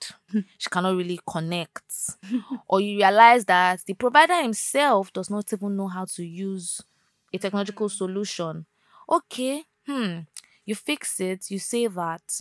she 0.59 0.71
cannot 0.71 0.97
really 0.97 1.19
connect. 1.27 1.85
or 2.69 2.81
you 2.81 2.99
realize 2.99 3.45
that 3.47 3.81
the 3.87 3.95
provider 3.95 4.41
himself 4.41 5.13
does 5.13 5.31
not 5.31 5.53
even 5.53 5.77
know 5.77 5.89
how 5.89 6.05
to 6.05 6.25
use 6.25 6.81
a 7.33 7.39
technological 7.39 7.89
solution. 7.89 8.67
Okay, 9.11 9.65
hmm. 9.87 10.21
You 10.65 10.75
fix 10.75 11.21
it, 11.21 11.51
you 11.51 11.59
say 11.59 11.87
that 11.89 12.41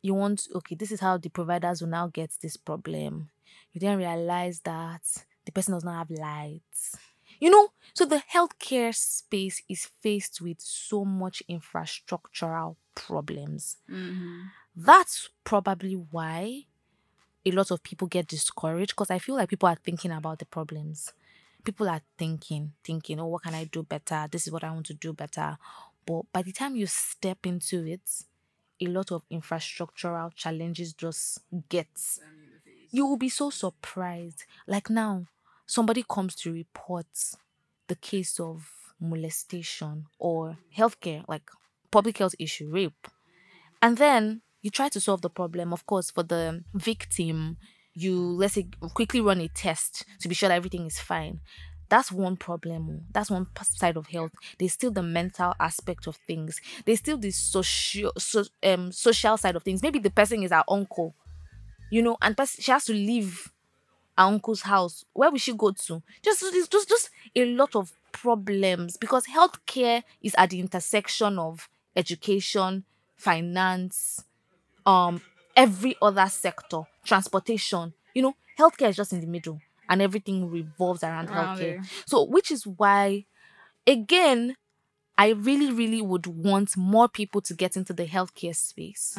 you 0.00 0.14
want 0.14 0.48
okay, 0.54 0.74
this 0.74 0.90
is 0.90 1.00
how 1.00 1.16
the 1.16 1.28
providers 1.28 1.80
will 1.80 1.88
now 1.88 2.08
get 2.08 2.30
this 2.42 2.56
problem. 2.56 3.30
You 3.72 3.80
then 3.80 3.98
realize 3.98 4.60
that 4.60 5.02
the 5.44 5.52
person 5.52 5.74
does 5.74 5.84
not 5.84 5.98
have 5.98 6.10
lights. 6.10 6.96
You 7.38 7.50
know, 7.50 7.68
so 7.94 8.04
the 8.04 8.22
healthcare 8.32 8.94
space 8.94 9.62
is 9.68 9.88
faced 10.00 10.40
with 10.40 10.60
so 10.60 11.04
much 11.04 11.42
infrastructural 11.48 12.76
problems. 12.94 13.78
Mm-hmm. 13.90 14.42
That's 14.74 15.28
probably 15.44 15.94
why 15.94 16.64
a 17.44 17.50
lot 17.50 17.70
of 17.70 17.82
people 17.82 18.08
get 18.08 18.28
discouraged 18.28 18.92
because 18.92 19.10
I 19.10 19.18
feel 19.18 19.34
like 19.34 19.50
people 19.50 19.68
are 19.68 19.76
thinking 19.76 20.10
about 20.10 20.38
the 20.38 20.46
problems. 20.46 21.12
People 21.64 21.88
are 21.88 22.00
thinking, 22.18 22.72
thinking, 22.82 23.20
oh, 23.20 23.26
what 23.26 23.42
can 23.42 23.54
I 23.54 23.64
do 23.64 23.82
better? 23.82 24.26
This 24.30 24.46
is 24.46 24.52
what 24.52 24.64
I 24.64 24.70
want 24.70 24.86
to 24.86 24.94
do 24.94 25.12
better. 25.12 25.58
But 26.06 26.22
by 26.32 26.42
the 26.42 26.52
time 26.52 26.74
you 26.76 26.86
step 26.86 27.38
into 27.44 27.86
it, 27.86 28.00
a 28.80 28.86
lot 28.86 29.12
of 29.12 29.22
infrastructural 29.30 30.34
challenges 30.34 30.92
just 30.92 31.40
get. 31.68 31.88
You 32.90 33.06
will 33.06 33.16
be 33.16 33.28
so 33.28 33.50
surprised. 33.50 34.44
Like 34.66 34.90
now, 34.90 35.26
somebody 35.66 36.04
comes 36.08 36.34
to 36.36 36.52
report 36.52 37.06
the 37.88 37.94
case 37.94 38.40
of 38.40 38.68
molestation 39.00 40.06
or 40.18 40.58
healthcare, 40.76 41.24
like 41.28 41.50
public 41.90 42.18
health 42.18 42.34
issue, 42.38 42.70
rape. 42.70 43.08
And 43.80 43.98
then 43.98 44.42
you 44.62 44.70
try 44.70 44.88
to 44.88 45.00
solve 45.00 45.20
the 45.22 45.30
problem. 45.30 45.72
Of 45.72 45.86
course, 45.86 46.10
for 46.10 46.22
the 46.22 46.64
victim, 46.72 47.58
you 47.94 48.16
let's 48.16 48.54
say 48.54 48.68
quickly 48.94 49.20
run 49.20 49.40
a 49.40 49.48
test 49.48 50.04
to 50.20 50.28
be 50.28 50.34
sure 50.34 50.48
that 50.48 50.54
everything 50.56 50.86
is 50.86 50.98
fine. 50.98 51.40
That's 51.88 52.10
one 52.10 52.38
problem. 52.38 53.02
That's 53.12 53.30
one 53.30 53.48
side 53.62 53.98
of 53.98 54.06
health. 54.06 54.32
There's 54.58 54.72
still 54.72 54.90
the 54.90 55.02
mental 55.02 55.52
aspect 55.60 56.06
of 56.06 56.16
things. 56.26 56.58
There's 56.86 57.00
still 57.00 57.18
the 57.18 57.30
social, 57.30 58.12
so, 58.16 58.44
um, 58.62 58.92
social 58.92 59.36
side 59.36 59.56
of 59.56 59.62
things. 59.62 59.82
Maybe 59.82 59.98
the 59.98 60.08
person 60.08 60.42
is 60.42 60.52
our 60.52 60.64
uncle, 60.68 61.14
you 61.90 62.00
know, 62.00 62.16
and 62.22 62.34
she 62.48 62.70
has 62.72 62.86
to 62.86 62.94
leave 62.94 63.52
our 64.16 64.32
uncle's 64.32 64.62
house. 64.62 65.04
Where 65.12 65.30
will 65.30 65.36
she 65.38 65.52
go 65.52 65.70
to? 65.70 66.02
Just, 66.22 66.40
just, 66.70 66.88
just 66.88 67.10
a 67.36 67.44
lot 67.44 67.76
of 67.76 67.92
problems 68.12 68.96
because 68.96 69.26
healthcare 69.26 70.02
is 70.22 70.34
at 70.38 70.48
the 70.48 70.60
intersection 70.60 71.38
of 71.38 71.68
education, 71.94 72.84
finance, 73.16 74.24
um, 74.86 75.20
every 75.56 75.96
other 76.02 76.26
sector, 76.26 76.82
transportation. 77.04 77.92
You 78.14 78.22
know, 78.22 78.34
healthcare 78.58 78.88
is 78.90 78.96
just 78.96 79.12
in 79.12 79.20
the 79.20 79.26
middle, 79.26 79.60
and 79.88 80.02
everything 80.02 80.50
revolves 80.50 81.02
around 81.02 81.30
Around 81.30 81.58
healthcare. 81.58 81.86
So, 82.06 82.24
which 82.24 82.50
is 82.50 82.66
why, 82.66 83.24
again, 83.86 84.56
I 85.18 85.30
really, 85.30 85.70
really 85.72 86.00
would 86.02 86.26
want 86.26 86.76
more 86.76 87.08
people 87.08 87.40
to 87.42 87.54
get 87.54 87.76
into 87.76 87.92
the 87.92 88.06
healthcare 88.06 88.56
space. 88.56 89.14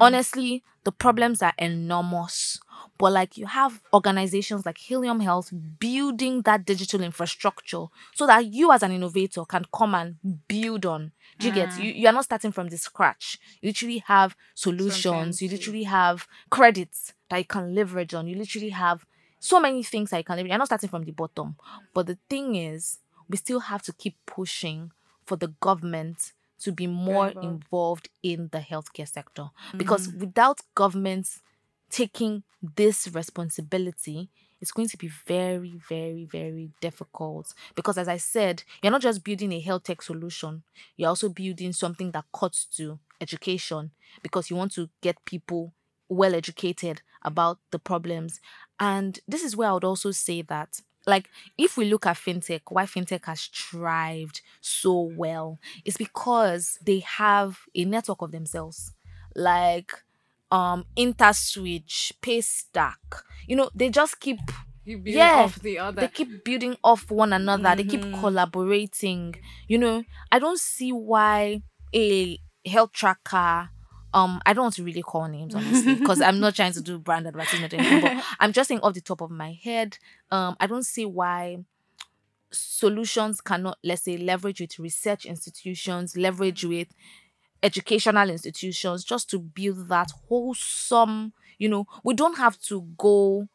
Honestly, 0.00 0.62
the 0.84 0.92
problems 0.92 1.42
are 1.42 1.52
enormous. 1.58 2.58
But 3.00 3.12
like 3.12 3.38
you 3.38 3.46
have 3.46 3.80
organizations 3.94 4.66
like 4.66 4.76
Helium 4.76 5.20
Health 5.20 5.50
building 5.78 6.42
that 6.42 6.66
digital 6.66 7.00
infrastructure 7.00 7.86
so 8.14 8.26
that 8.26 8.44
you 8.44 8.70
as 8.72 8.82
an 8.82 8.92
innovator 8.92 9.42
can 9.46 9.64
come 9.74 9.94
and 9.94 10.16
build 10.46 10.84
on. 10.84 11.12
Do 11.38 11.46
you 11.46 11.54
get 11.54 11.70
mm. 11.70 11.82
you, 11.82 11.92
you 11.92 12.06
are 12.08 12.12
not 12.12 12.26
starting 12.26 12.52
from 12.52 12.68
the 12.68 12.76
scratch. 12.76 13.38
You 13.62 13.70
literally 13.70 14.04
have 14.06 14.36
solutions, 14.54 15.40
you 15.40 15.48
literally 15.48 15.84
have 15.84 16.28
credits 16.50 17.14
that 17.30 17.38
you 17.38 17.46
can 17.46 17.74
leverage 17.74 18.12
on. 18.12 18.26
You 18.26 18.36
literally 18.36 18.68
have 18.68 19.06
so 19.38 19.58
many 19.58 19.82
things 19.82 20.10
that 20.10 20.18
you 20.18 20.24
can 20.24 20.36
leverage. 20.36 20.50
You're 20.50 20.58
not 20.58 20.68
starting 20.68 20.90
from 20.90 21.04
the 21.04 21.12
bottom. 21.12 21.56
But 21.94 22.06
the 22.06 22.18
thing 22.28 22.54
is, 22.54 22.98
we 23.30 23.38
still 23.38 23.60
have 23.60 23.80
to 23.84 23.94
keep 23.94 24.18
pushing 24.26 24.92
for 25.24 25.36
the 25.36 25.48
government 25.60 26.32
to 26.64 26.70
be 26.70 26.86
more 26.86 27.28
involved. 27.28 27.46
involved 27.46 28.08
in 28.22 28.50
the 28.52 28.58
healthcare 28.58 29.08
sector 29.08 29.48
because 29.74 30.08
mm. 30.08 30.18
without 30.18 30.60
governments 30.74 31.40
taking 31.90 32.42
this 32.62 33.08
responsibility 33.08 34.30
it's 34.60 34.72
going 34.72 34.88
to 34.88 34.98
be 34.98 35.08
very 35.08 35.74
very 35.88 36.24
very 36.26 36.70
difficult 36.80 37.54
because 37.74 37.96
as 37.96 38.08
i 38.08 38.16
said 38.16 38.62
you're 38.82 38.92
not 38.92 39.00
just 39.00 39.24
building 39.24 39.52
a 39.52 39.60
health 39.60 39.84
tech 39.84 40.02
solution 40.02 40.62
you're 40.96 41.08
also 41.08 41.28
building 41.28 41.72
something 41.72 42.10
that 42.10 42.24
cuts 42.32 42.64
to 42.66 42.98
education 43.20 43.90
because 44.22 44.50
you 44.50 44.56
want 44.56 44.72
to 44.72 44.88
get 45.00 45.24
people 45.24 45.72
well 46.08 46.34
educated 46.34 47.02
about 47.22 47.58
the 47.70 47.78
problems. 47.78 48.40
And 48.78 49.20
this 49.28 49.42
is 49.42 49.56
where 49.56 49.68
i 49.68 49.72
would 49.72 49.84
also 49.84 50.10
say 50.10 50.42
that 50.42 50.80
like 51.06 51.30
if 51.56 51.76
we 51.76 51.86
look 51.86 52.04
at 52.06 52.16
fintech 52.16 52.60
why 52.68 52.84
fintech 52.84 53.24
has 53.24 53.46
thrived 53.46 54.42
so 54.60 55.00
well 55.16 55.58
is 55.84 55.96
because 55.96 56.78
they 56.84 56.98
have 57.00 57.60
a 57.74 57.84
network 57.84 58.22
of 58.22 58.32
themselves. 58.32 58.92
Like 59.34 59.92
um 60.50 60.84
interswitch 60.96 62.12
paystack 62.22 62.96
you 63.46 63.54
know 63.56 63.70
they 63.74 63.88
just 63.88 64.18
keep 64.20 64.38
Yeah, 65.04 65.36
off 65.44 65.60
the 65.60 65.78
other. 65.78 66.00
they 66.02 66.08
keep 66.08 66.44
building 66.44 66.76
off 66.82 67.10
one 67.10 67.32
another. 67.32 67.76
They 67.76 67.84
keep 67.84 68.02
collaborating. 68.20 69.34
You 69.68 69.78
know 69.78 70.04
i 70.32 70.38
don't 70.38 70.58
see 70.58 70.92
why 70.92 71.62
a 71.94 72.38
Healthtracka 72.66 73.68
um 74.12 74.40
i 74.44 74.52
don't 74.52 74.64
want 74.64 74.74
to 74.74 74.84
really 74.84 75.02
call 75.02 75.28
names 75.28 75.54
honestly 75.54 75.94
because 75.94 76.20
i'm 76.20 76.40
not 76.40 76.54
trying 76.54 76.72
to 76.72 76.80
do 76.80 76.98
brand 76.98 77.26
advertisement 77.26 77.72
or 77.72 77.76
anything, 77.76 78.00
but 78.00 78.24
i'm 78.40 78.52
just 78.52 78.68
saying 78.68 78.80
off 78.80 78.94
the 78.94 79.00
top 79.00 79.20
of 79.20 79.30
my 79.30 79.52
head 79.62 79.98
um 80.30 80.56
i 80.60 80.66
don't 80.66 80.84
see 80.84 81.04
why 81.06 81.58
solutions 82.52 83.40
cannot 83.40 83.78
let's 83.84 84.02
say 84.02 84.16
leverage 84.16 84.60
with 84.60 84.78
research 84.78 85.24
institutions 85.24 86.16
leverage 86.16 86.64
with 86.64 86.88
educational 87.62 88.30
institutions 88.30 89.04
just 89.04 89.28
to 89.30 89.38
build 89.38 89.88
that 89.88 90.10
wholesome 90.28 91.32
You 91.58 91.68
know, 91.68 91.86
we 92.02 92.14
don't 92.14 92.38
have 92.38 92.58
to 92.62 92.82
go 92.96 93.46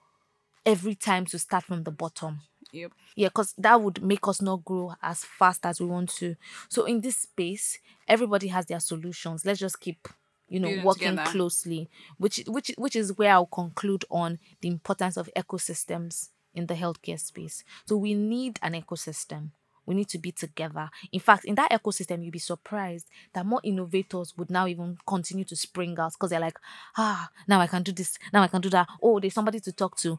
every 0.65 0.95
time 0.95 1.25
to 1.27 1.39
start 1.39 1.63
from 1.63 1.83
the 1.83 1.91
bottom. 1.91 2.41
Yep. 2.71 2.91
Yeah, 3.15 3.27
because 3.29 3.53
that 3.57 3.81
would 3.81 4.03
make 4.03 4.27
us 4.27 4.41
not 4.41 4.65
grow 4.65 4.93
as 5.01 5.23
fast 5.23 5.65
as 5.65 5.79
we 5.79 5.87
want 5.87 6.09
to. 6.17 6.35
So 6.69 6.85
in 6.85 7.01
this 7.01 7.17
space, 7.17 7.79
everybody 8.07 8.47
has 8.49 8.65
their 8.65 8.79
solutions. 8.79 9.45
Let's 9.45 9.59
just 9.59 9.79
keep, 9.79 10.07
you 10.49 10.59
know, 10.59 10.83
working 10.83 11.17
closely. 11.17 11.89
Which 12.17 12.43
which 12.47 12.71
which 12.77 12.95
is 12.95 13.17
where 13.17 13.31
I'll 13.33 13.45
conclude 13.47 14.05
on 14.11 14.39
the 14.61 14.67
importance 14.67 15.17
of 15.17 15.29
ecosystems 15.35 16.29
in 16.53 16.67
the 16.67 16.75
healthcare 16.75 17.19
space. 17.19 17.63
So 17.87 17.97
we 17.97 18.13
need 18.13 18.59
an 18.61 18.73
ecosystem. 18.73 19.51
We 19.85 19.95
need 19.95 20.09
to 20.09 20.17
be 20.17 20.31
together. 20.31 20.89
In 21.11 21.19
fact, 21.19 21.45
in 21.45 21.55
that 21.55 21.71
ecosystem, 21.71 22.23
you'd 22.23 22.31
be 22.31 22.39
surprised 22.39 23.07
that 23.33 23.45
more 23.45 23.61
innovators 23.63 24.33
would 24.37 24.49
now 24.49 24.67
even 24.67 24.97
continue 25.07 25.45
to 25.45 25.55
spring 25.55 25.97
out 25.99 26.13
because 26.13 26.29
they're 26.31 26.39
like, 26.39 26.57
ah, 26.97 27.29
now 27.47 27.59
I 27.61 27.67
can 27.67 27.83
do 27.83 27.91
this, 27.91 28.17
now 28.33 28.41
I 28.43 28.47
can 28.47 28.61
do 28.61 28.69
that. 28.71 28.87
Oh, 29.01 29.19
there's 29.19 29.33
somebody 29.33 29.59
to 29.61 29.71
talk 29.71 29.97
to. 29.97 30.17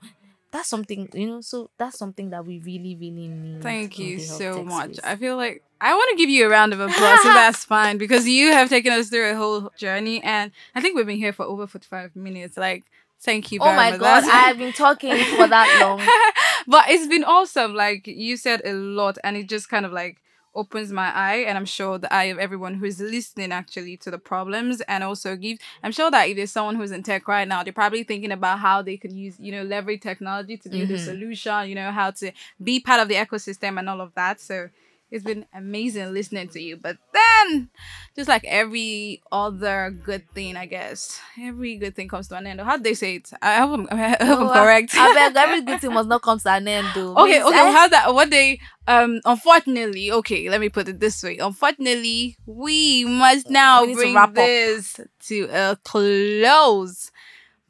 That's 0.52 0.68
something, 0.68 1.09
you 1.12 1.26
know, 1.26 1.40
so 1.40 1.70
that's 1.76 1.98
something 1.98 2.31
that 2.31 2.46
we 2.46 2.61
really, 2.61 2.96
really 2.98 3.29
need. 3.29 3.62
Thank 3.62 3.98
you 3.98 4.18
so 4.20 4.62
much. 4.64 4.94
space. 4.94 5.00
I 5.05 5.16
feel 5.16 5.37
like 5.37 5.62
I 5.81 5.92
want 5.92 6.09
to 6.11 6.16
give 6.16 6.31
you 6.31 6.46
a 6.46 6.48
round 6.48 6.72
of 6.72 6.81
applause, 6.81 7.22
that's 7.24 7.64
fine 7.74 7.98
because 7.98 8.26
you 8.29 8.52
have 8.52 8.68
taken 8.68 8.92
us 8.92 9.09
through 9.09 9.33
a 9.33 9.35
whole 9.37 9.70
journey, 9.76 10.22
and 10.22 10.52
I 10.74 10.81
think 10.81 10.96
we've 10.96 11.05
been 11.07 11.18
here 11.18 11.33
for 11.33 11.44
over 11.44 11.66
forty-five 11.66 12.14
minutes. 12.16 12.57
Like, 12.57 12.85
thank 13.20 13.52
you. 13.52 13.59
Oh 13.61 13.74
my 13.74 13.98
god, 13.98 14.24
I've 14.24 14.57
been 14.57 14.72
talking 14.72 15.16
for 15.37 15.46
that 15.48 15.79
long. 15.81 15.98
but 16.66 16.85
it's 16.88 17.07
been 17.07 17.24
awesome. 17.24 17.74
Like 17.74 18.07
you 18.07 18.37
said 18.37 18.62
a 18.64 18.72
lot, 18.72 19.18
and 19.24 19.37
it 19.37 19.48
just 19.48 19.68
kind 19.68 19.87
of 19.87 19.92
like 19.92 20.22
opens 20.55 20.90
my 20.90 21.12
eye, 21.14 21.44
and 21.46 21.59
I'm 21.59 21.66
sure 21.66 21.98
the 21.98 22.12
eye 22.12 22.24
of 22.24 22.38
everyone 22.38 22.74
who 22.74 22.87
is 22.87 22.98
listening 22.98 23.52
actually 23.52 23.96
to 23.98 24.11
the 24.11 24.18
problems, 24.18 24.81
and 24.83 25.05
also 25.05 25.37
give. 25.37 25.59
I'm 25.83 25.92
sure 25.92 26.11
that 26.11 26.29
if 26.29 26.37
there's 26.37 26.52
someone 26.52 26.76
who's 26.76 26.92
in 26.92 27.02
tech 27.02 27.29
right 27.29 27.46
now, 27.46 27.62
they're 27.62 27.72
probably 27.72 28.05
thinking 28.05 28.33
about 28.33 28.59
how 28.61 28.83
they 28.83 28.96
could 28.96 29.12
use, 29.12 29.38
you 29.38 29.52
know, 29.52 29.62
leverage 29.62 30.00
technology 30.00 30.57
to 30.57 30.68
do 30.68 30.87
the 30.87 30.94
mm-hmm. 30.94 31.05
solution. 31.05 31.68
You 31.68 31.74
know, 31.74 31.90
how 31.90 32.11
to 32.12 32.33
be 32.62 32.81
part 32.81 33.00
of 33.00 33.09
the 33.09 33.14
ecosystem 33.14 33.79
and 33.79 33.88
all 33.88 34.00
of 34.00 34.14
that. 34.14 34.40
So. 34.40 34.68
It's 35.09 35.23
been 35.25 35.47
amazing 35.55 36.12
listening 36.12 36.49
to 36.49 36.61
you, 36.61 36.77
but 36.77 36.97
then, 37.14 37.71
just 38.16 38.29
like 38.29 38.45
every 38.45 39.23
other 39.31 39.90
good 40.05 40.29
thing, 40.35 40.57
I 40.57 40.66
guess 40.66 41.21
every 41.40 41.77
good 41.77 41.95
thing 41.95 42.09
comes 42.09 42.27
to 42.29 42.37
an 42.37 42.47
end. 42.49 42.61
Or 42.61 42.64
how 42.64 42.77
do 42.77 42.83
they 42.83 42.95
say 42.95 43.14
it? 43.16 43.31
I 43.40 43.59
hope 43.59 43.79
I'm, 43.79 43.87
I 43.99 44.09
hope 44.25 44.38
I'm 44.40 44.47
Oh, 44.49 44.53
correct. 44.53 44.90
I 44.97 45.14
beg 45.14 45.37
every 45.37 45.62
good 45.62 45.81
thing 45.81 45.92
must 45.95 46.09
not 46.09 46.23
come 46.23 46.40
to 46.40 46.51
an 46.51 46.66
end, 46.66 46.88
though. 46.92 47.14
Okay, 47.19 47.40
okay. 47.40 47.57
I- 47.57 47.71
How 47.73 47.87
that? 47.88 48.14
What 48.14 48.31
they? 48.31 48.59
Um. 48.88 49.21
Unfortunately, 49.25 50.11
okay. 50.11 50.49
Let 50.51 50.61
me 50.61 50.71
put 50.71 50.88
it 50.88 50.99
this 50.99 51.23
way. 51.23 51.38
Unfortunately, 51.38 52.37
we 52.45 53.05
must 53.05 53.49
now 53.49 53.83
We 53.83 53.87
need 53.88 53.92
to 53.95 53.99
bring 54.01 54.14
wrap 54.14 54.31
up. 54.31 54.35
this 54.35 55.01
to 55.29 55.49
a 55.53 55.77
close. 55.85 57.12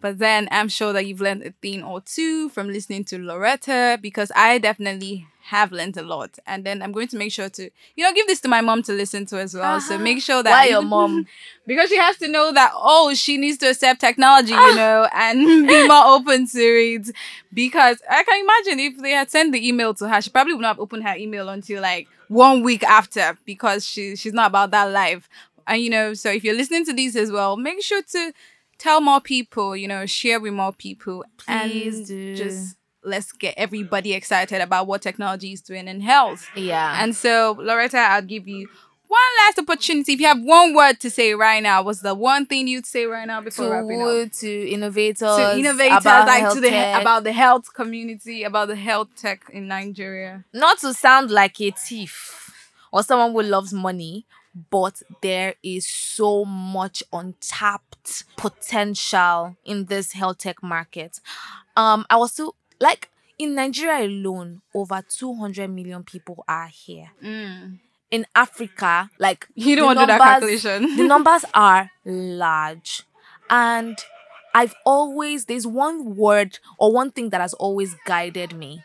But 0.00 0.18
then 0.18 0.46
I'm 0.50 0.68
sure 0.68 0.92
that 0.92 1.06
you've 1.06 1.20
learned 1.22 1.42
a 1.42 1.52
thing 1.62 1.82
or 1.82 2.00
two 2.00 2.48
from 2.50 2.68
listening 2.68 3.04
to 3.06 3.18
Lauretta 3.18 4.00
because 4.00 4.30
I 4.36 4.58
definitely 4.58 5.26
have 5.50 5.72
learned 5.72 5.96
a 5.96 6.02
lot. 6.02 6.38
And 6.46 6.64
then 6.64 6.82
I'm 6.82 6.92
going 6.92 7.08
to 7.08 7.16
make 7.16 7.32
sure 7.32 7.48
to, 7.48 7.70
you 7.94 8.04
know, 8.04 8.12
give 8.12 8.26
this 8.26 8.40
to 8.40 8.48
my 8.48 8.60
mom 8.60 8.82
to 8.84 8.92
listen 8.92 9.26
to 9.26 9.38
as 9.38 9.54
well. 9.54 9.80
So 9.80 9.94
ah, 9.94 9.98
make 9.98 10.20
sure 10.22 10.42
that 10.42 10.50
Why 10.50 10.68
your 10.68 10.82
mom? 10.96 11.26
because 11.66 11.88
she 11.88 11.96
has 11.98 12.16
to 12.18 12.28
know 12.28 12.52
that 12.52 12.72
oh 12.74 13.12
she 13.14 13.36
needs 13.36 13.58
to 13.58 13.66
accept 13.70 14.00
technology 14.00 14.52
you 14.52 14.58
ah. 14.58 14.74
know 14.76 15.08
and 15.12 15.66
be 15.68 15.88
more 15.88 16.04
open 16.06 16.46
to 16.46 16.58
it 16.60 17.10
because 17.52 18.00
i 18.08 18.22
can 18.22 18.40
imagine 18.40 18.80
if 18.80 19.02
they 19.02 19.10
had 19.10 19.30
sent 19.30 19.52
the 19.52 19.66
email 19.68 19.92
to 19.92 20.08
her 20.08 20.20
she 20.20 20.30
probably 20.30 20.54
would 20.54 20.62
not 20.62 20.68
have 20.76 20.80
opened 20.80 21.02
her 21.06 21.16
email 21.16 21.48
until 21.48 21.82
like 21.82 22.06
one 22.28 22.62
week 22.62 22.82
after 22.84 23.36
because 23.44 23.84
she 23.84 24.14
she's 24.16 24.32
not 24.32 24.48
about 24.48 24.70
that 24.70 24.84
life 24.84 25.28
and 25.66 25.82
you 25.82 25.90
know 25.90 26.14
so 26.14 26.30
if 26.30 26.44
you're 26.44 26.54
listening 26.56 26.84
to 26.84 26.92
these 26.92 27.16
as 27.16 27.30
well 27.32 27.56
make 27.56 27.82
sure 27.82 28.02
to 28.02 28.32
tell 28.78 29.00
more 29.00 29.20
people 29.20 29.76
you 29.76 29.88
know 29.88 30.06
share 30.06 30.38
with 30.40 30.52
more 30.52 30.72
people 30.72 31.24
Please 31.38 31.96
and 31.98 32.06
do. 32.06 32.36
just 32.36 32.75
let's 33.06 33.32
get 33.32 33.54
everybody 33.56 34.12
excited 34.12 34.60
about 34.60 34.86
what 34.86 35.00
technology 35.02 35.52
is 35.52 35.60
doing 35.62 35.88
in 35.88 36.00
health 36.00 36.48
Yeah. 36.56 37.02
and 37.02 37.14
so, 37.16 37.54
Lauretta, 37.54 37.94
I'll 37.94 38.22
give 38.22 38.46
you 38.48 38.68
one 39.08 39.20
last 39.46 39.58
opportunity. 39.60 40.14
If 40.14 40.20
you 40.20 40.26
have 40.26 40.42
one 40.42 40.74
word 40.74 40.98
to 41.00 41.10
say 41.10 41.32
right 41.34 41.62
now, 41.62 41.80
what's 41.82 42.00
the 42.00 42.12
one 42.12 42.44
thing 42.44 42.66
you'd 42.66 42.84
say 42.84 43.06
right 43.06 43.24
now 43.26 43.40
before 43.40 43.70
wrapping 43.70 44.02
up? 44.02 44.08
to, 44.32 44.40
to 44.40 44.68
innovators, 44.68 45.36
To 45.36 45.56
innovators, 45.56 45.98
about 46.00 46.26
like 46.26 46.52
to 46.52 46.60
the 46.60 46.68
healthcare. 46.68 47.00
about 47.02 47.22
the 47.22 47.32
health 47.32 47.72
community, 47.72 48.42
about 48.42 48.66
the 48.66 48.74
health 48.74 49.08
tech 49.16 49.44
in 49.52 49.68
Nigeria. 49.68 50.44
not 50.52 50.78
to 50.80 50.92
sound 50.92 51.30
like 51.30 51.60
a 51.60 51.70
thief 51.70 52.50
or 52.92 53.04
someone 53.04 53.30
who 53.30 53.42
loves 53.42 53.72
money, 53.72 54.26
but 54.70 55.00
there 55.22 55.54
is 55.62 55.86
so 55.86 56.44
much 56.44 57.04
untapped 57.12 58.24
potential 58.36 59.56
in 59.64 59.84
this 59.86 60.12
health 60.12 60.38
tech 60.38 60.62
market. 60.62 61.20
Um, 61.76 62.06
I 62.10 62.16
was 62.16 62.32
still 62.32 62.56
like 62.80 63.10
in 63.38 63.54
Nigeria 63.54 64.06
alone, 64.06 64.62
over 64.74 65.02
200 65.08 65.68
million 65.68 66.02
people 66.04 66.44
are 66.48 66.68
here. 66.68 67.10
Mm. 67.22 67.78
In 68.10 68.26
Africa, 68.34 69.10
like 69.18 69.48
You 69.54 69.76
don't 69.76 69.86
want 69.86 69.98
to 69.98 70.04
do 70.04 70.06
that 70.06 70.20
calculation. 70.20 70.96
the 70.96 71.04
numbers 71.08 71.44
are 71.54 71.90
large 72.04 73.02
and 73.50 73.98
i've 74.54 74.74
always 74.84 75.44
there's 75.44 75.66
one 75.66 76.16
word 76.16 76.58
or 76.78 76.92
one 76.92 77.10
thing 77.12 77.30
that 77.30 77.40
has 77.40 77.54
always 77.54 77.94
guided 78.06 78.56
me 78.56 78.82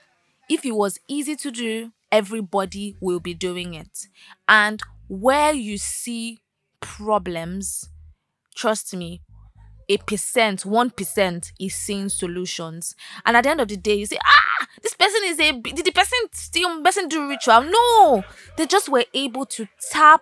if 0.50 0.64
it 0.66 0.74
was 0.74 1.00
easy 1.08 1.36
to 1.36 1.50
do 1.50 1.92
everybody 2.12 2.96
will 3.00 3.20
be 3.20 3.34
doing 3.34 3.74
it 3.74 4.08
and 4.48 4.82
where 5.08 5.52
you 5.54 5.78
see 5.80 6.40
problems 6.80 7.90
trust 8.56 8.94
me 8.96 9.22
a 9.92 9.98
percent, 9.98 10.66
one 10.66 10.90
percent 10.90 11.52
is 11.60 11.76
seeing 11.76 12.10
solutions, 12.10 12.96
and 13.26 13.36
at 13.36 13.44
the 13.44 13.50
end 13.50 13.62
of 13.62 13.68
the 13.68 13.78
day, 13.78 13.96
you 13.96 14.06
say, 14.06 14.18
"Ah, 14.24 14.68
this 14.82 14.94
person 14.94 15.22
is 15.26 15.40
a 15.40 15.52
did 15.60 15.86
the 15.86 15.92
person 15.92 16.18
still 16.32 16.82
person 16.82 17.08
do 17.08 17.28
ritual?" 17.28 17.62
No, 17.64 18.24
they 18.58 18.66
just 18.66 18.90
were 18.90 19.06
able 19.14 19.46
to 19.48 19.68
tap 19.92 20.22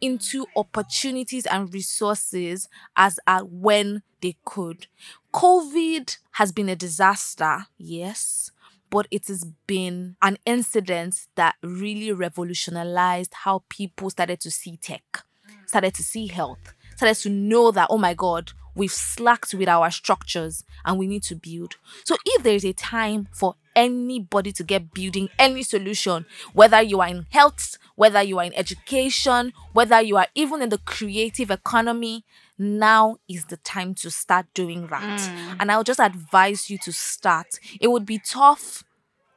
into 0.00 0.46
opportunities 0.56 1.46
and 1.46 1.74
resources 1.74 2.68
as 2.96 3.18
at 3.26 3.48
when 3.50 4.02
they 4.22 4.36
could. 4.44 4.86
COVID 5.34 6.16
has 6.32 6.52
been 6.52 6.68
a 6.68 6.76
disaster, 6.76 7.66
yes, 7.76 8.52
but 8.90 9.06
it 9.10 9.26
has 9.26 9.44
been 9.66 10.16
an 10.22 10.38
incident 10.46 11.26
that 11.34 11.56
really 11.62 12.12
revolutionized 12.12 13.34
how 13.34 13.64
people 13.68 14.10
started 14.10 14.40
to 14.40 14.50
see 14.50 14.76
tech, 14.76 15.22
started 15.66 15.94
to 15.94 16.02
see 16.02 16.28
health, 16.28 16.74
started 16.96 17.16
to 17.22 17.28
know 17.28 17.70
that, 17.70 17.88
oh 17.90 17.98
my 17.98 18.14
God, 18.14 18.52
we've 18.78 18.92
slacked 18.92 19.52
with 19.52 19.68
our 19.68 19.90
structures 19.90 20.64
and 20.84 20.98
we 20.98 21.06
need 21.06 21.24
to 21.24 21.34
build. 21.34 21.76
So 22.04 22.16
if 22.24 22.42
there 22.42 22.54
is 22.54 22.64
a 22.64 22.72
time 22.72 23.28
for 23.32 23.56
anybody 23.74 24.52
to 24.52 24.62
get 24.62 24.94
building 24.94 25.28
any 25.38 25.62
solution, 25.62 26.24
whether 26.52 26.80
you 26.80 27.00
are 27.00 27.08
in 27.08 27.26
health, 27.30 27.76
whether 27.96 28.22
you 28.22 28.38
are 28.38 28.44
in 28.44 28.54
education, 28.54 29.52
whether 29.72 30.00
you 30.00 30.16
are 30.16 30.28
even 30.34 30.62
in 30.62 30.68
the 30.68 30.78
creative 30.78 31.50
economy, 31.50 32.24
now 32.56 33.16
is 33.28 33.46
the 33.46 33.56
time 33.58 33.94
to 33.96 34.10
start 34.10 34.46
doing 34.54 34.86
that. 34.86 35.20
Mm. 35.20 35.56
And 35.60 35.72
I'll 35.72 35.84
just 35.84 36.00
advise 36.00 36.70
you 36.70 36.78
to 36.78 36.92
start. 36.92 37.58
It 37.80 37.88
would 37.88 38.06
be 38.06 38.18
tough, 38.18 38.84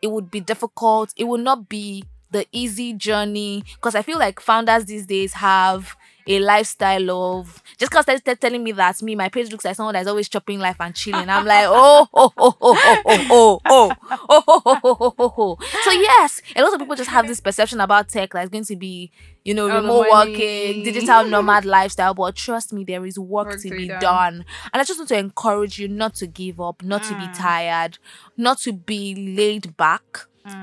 it 0.02 0.12
would 0.12 0.30
be 0.30 0.40
difficult, 0.40 1.14
it 1.18 1.26
would 1.26 1.42
not 1.42 1.68
be 1.68 2.04
the 2.32 2.46
easy 2.52 2.94
journey 2.94 3.64
because 3.76 3.94
I 3.94 4.02
feel 4.02 4.18
like 4.18 4.40
founders 4.40 4.86
these 4.86 5.06
days 5.06 5.34
have 5.34 5.96
a 6.28 6.40
lifestyle 6.40 7.12
of 7.12 7.62
just 7.78 7.92
because 7.92 8.06
they're 8.06 8.20
they're 8.20 8.36
telling 8.36 8.64
me 8.64 8.72
that 8.74 9.02
me 9.02 9.16
my 9.16 9.30
page 9.30 9.52
looks 9.52 9.66
like 9.66 9.76
someone 9.76 9.94
that's 9.94 10.08
always 10.08 10.30
chopping 10.30 10.60
life 10.60 10.78
and 10.80 10.96
chilling. 10.96 11.30
I'm 11.30 11.46
like 11.46 11.66
oh 11.68 12.08
oh 12.14 12.32
oh 12.38 12.58
oh 12.62 12.78
oh 12.84 13.00
oh 13.06 13.28
oh 13.30 13.60
oh 13.66 13.94
oh 14.06 14.22
oh 14.30 14.62
oh 14.66 14.82
oh 14.84 15.14
oh 15.20 15.34
oh. 15.38 15.58
So 15.84 15.92
yes, 15.92 16.42
a 16.56 16.62
lot 16.62 16.74
of 16.74 16.80
people 16.80 16.96
just 16.96 17.10
have 17.10 17.28
this 17.28 17.40
perception 17.40 17.80
about 17.80 18.10
tech 18.10 18.34
that 18.34 18.42
it's 18.44 18.50
going 18.52 18.64
to 18.66 18.76
be 18.76 19.12
you 19.44 19.54
know 19.54 19.68
remote 19.68 20.08
working, 20.12 20.84
digital 20.84 21.26
nomad 21.26 21.66
lifestyle. 21.66 22.14
But 22.14 22.36
trust 22.36 22.74
me, 22.74 22.84
there 22.84 23.06
is 23.06 23.18
work, 23.18 23.48
Work 23.48 23.62
to 23.62 23.70
to 23.70 23.76
be 23.76 23.88
done. 23.88 24.00
done. 24.00 24.46
And 24.74 24.82
I 24.82 24.84
just 24.84 25.00
want 25.00 25.10
to 25.10 25.18
encourage 25.18 25.80
you 25.80 25.88
not 25.88 26.16
to 26.16 26.28
give 26.28 26.62
up, 26.62 26.84
not 26.84 27.04
to 27.04 27.16
be 27.18 27.28
tired, 27.34 27.98
not 28.38 28.60
to 28.60 28.74
be 28.74 29.16
laid 29.36 29.76
back. 29.78 30.04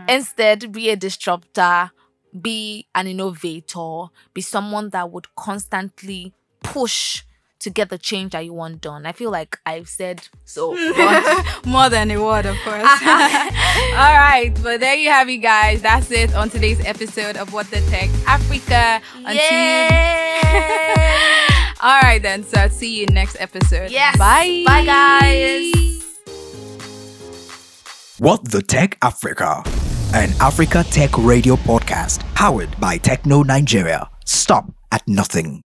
Instead, 0.09 0.73
be 0.73 0.90
a 0.90 0.97
disruptor, 0.97 1.90
be 2.40 2.87
an 2.94 3.07
innovator, 3.07 4.07
be 4.35 4.40
someone 4.40 4.90
that 4.90 5.11
would 5.11 5.35
constantly 5.37 6.33
push 6.62 7.22
to 7.61 7.70
get 7.70 7.90
the 7.90 7.98
change 7.98 8.33
that 8.33 8.44
you 8.44 8.53
want 8.53 8.81
done. 8.81 9.05
I 9.05 9.12
feel 9.12 9.31
like 9.31 9.59
I've 9.66 9.88
said 9.88 10.29
so 10.44 10.74
much. 10.96 11.46
More 11.66 11.90
than 11.90 12.11
a 12.11 12.22
word, 12.22 12.46
of 12.46 12.57
course. 12.59 12.77
All 12.77 14.16
right, 14.16 14.53
but 14.62 14.81
there 14.81 14.94
you 14.94 15.11
have 15.11 15.29
it, 15.29 15.38
guys. 15.38 15.83
That's 15.83 16.11
it 16.11 16.35
on 16.35 16.51
today's 16.51 16.85
episode 16.85 17.37
of 17.37 17.53
What 17.53 17.70
the 17.70 17.81
Tech 17.83 18.11
Africa. 18.27 19.01
Until 19.16 19.38
All 21.81 22.01
right, 22.01 22.20
then. 22.22 22.44
So 22.44 22.61
I'll 22.61 22.70
see 22.70 23.01
you 23.01 23.07
next 23.07 23.37
episode. 23.40 23.90
Yes. 23.90 24.16
Bye. 24.18 24.64
Bye, 24.66 24.85
guys. 24.85 25.72
What 28.18 28.51
the 28.51 28.62
Tech 28.62 28.98
Africa, 29.01 29.62
an 30.14 30.31
Africa 30.40 30.85
Tech 30.85 31.16
radio 31.18 31.57
podcast 31.57 32.21
powered 32.35 32.79
by 32.81 32.99
Tecno 32.99 33.44
Nigeria. 33.44 34.09
Stop 34.25 34.73
at 34.90 35.07
nothing. 35.07 35.68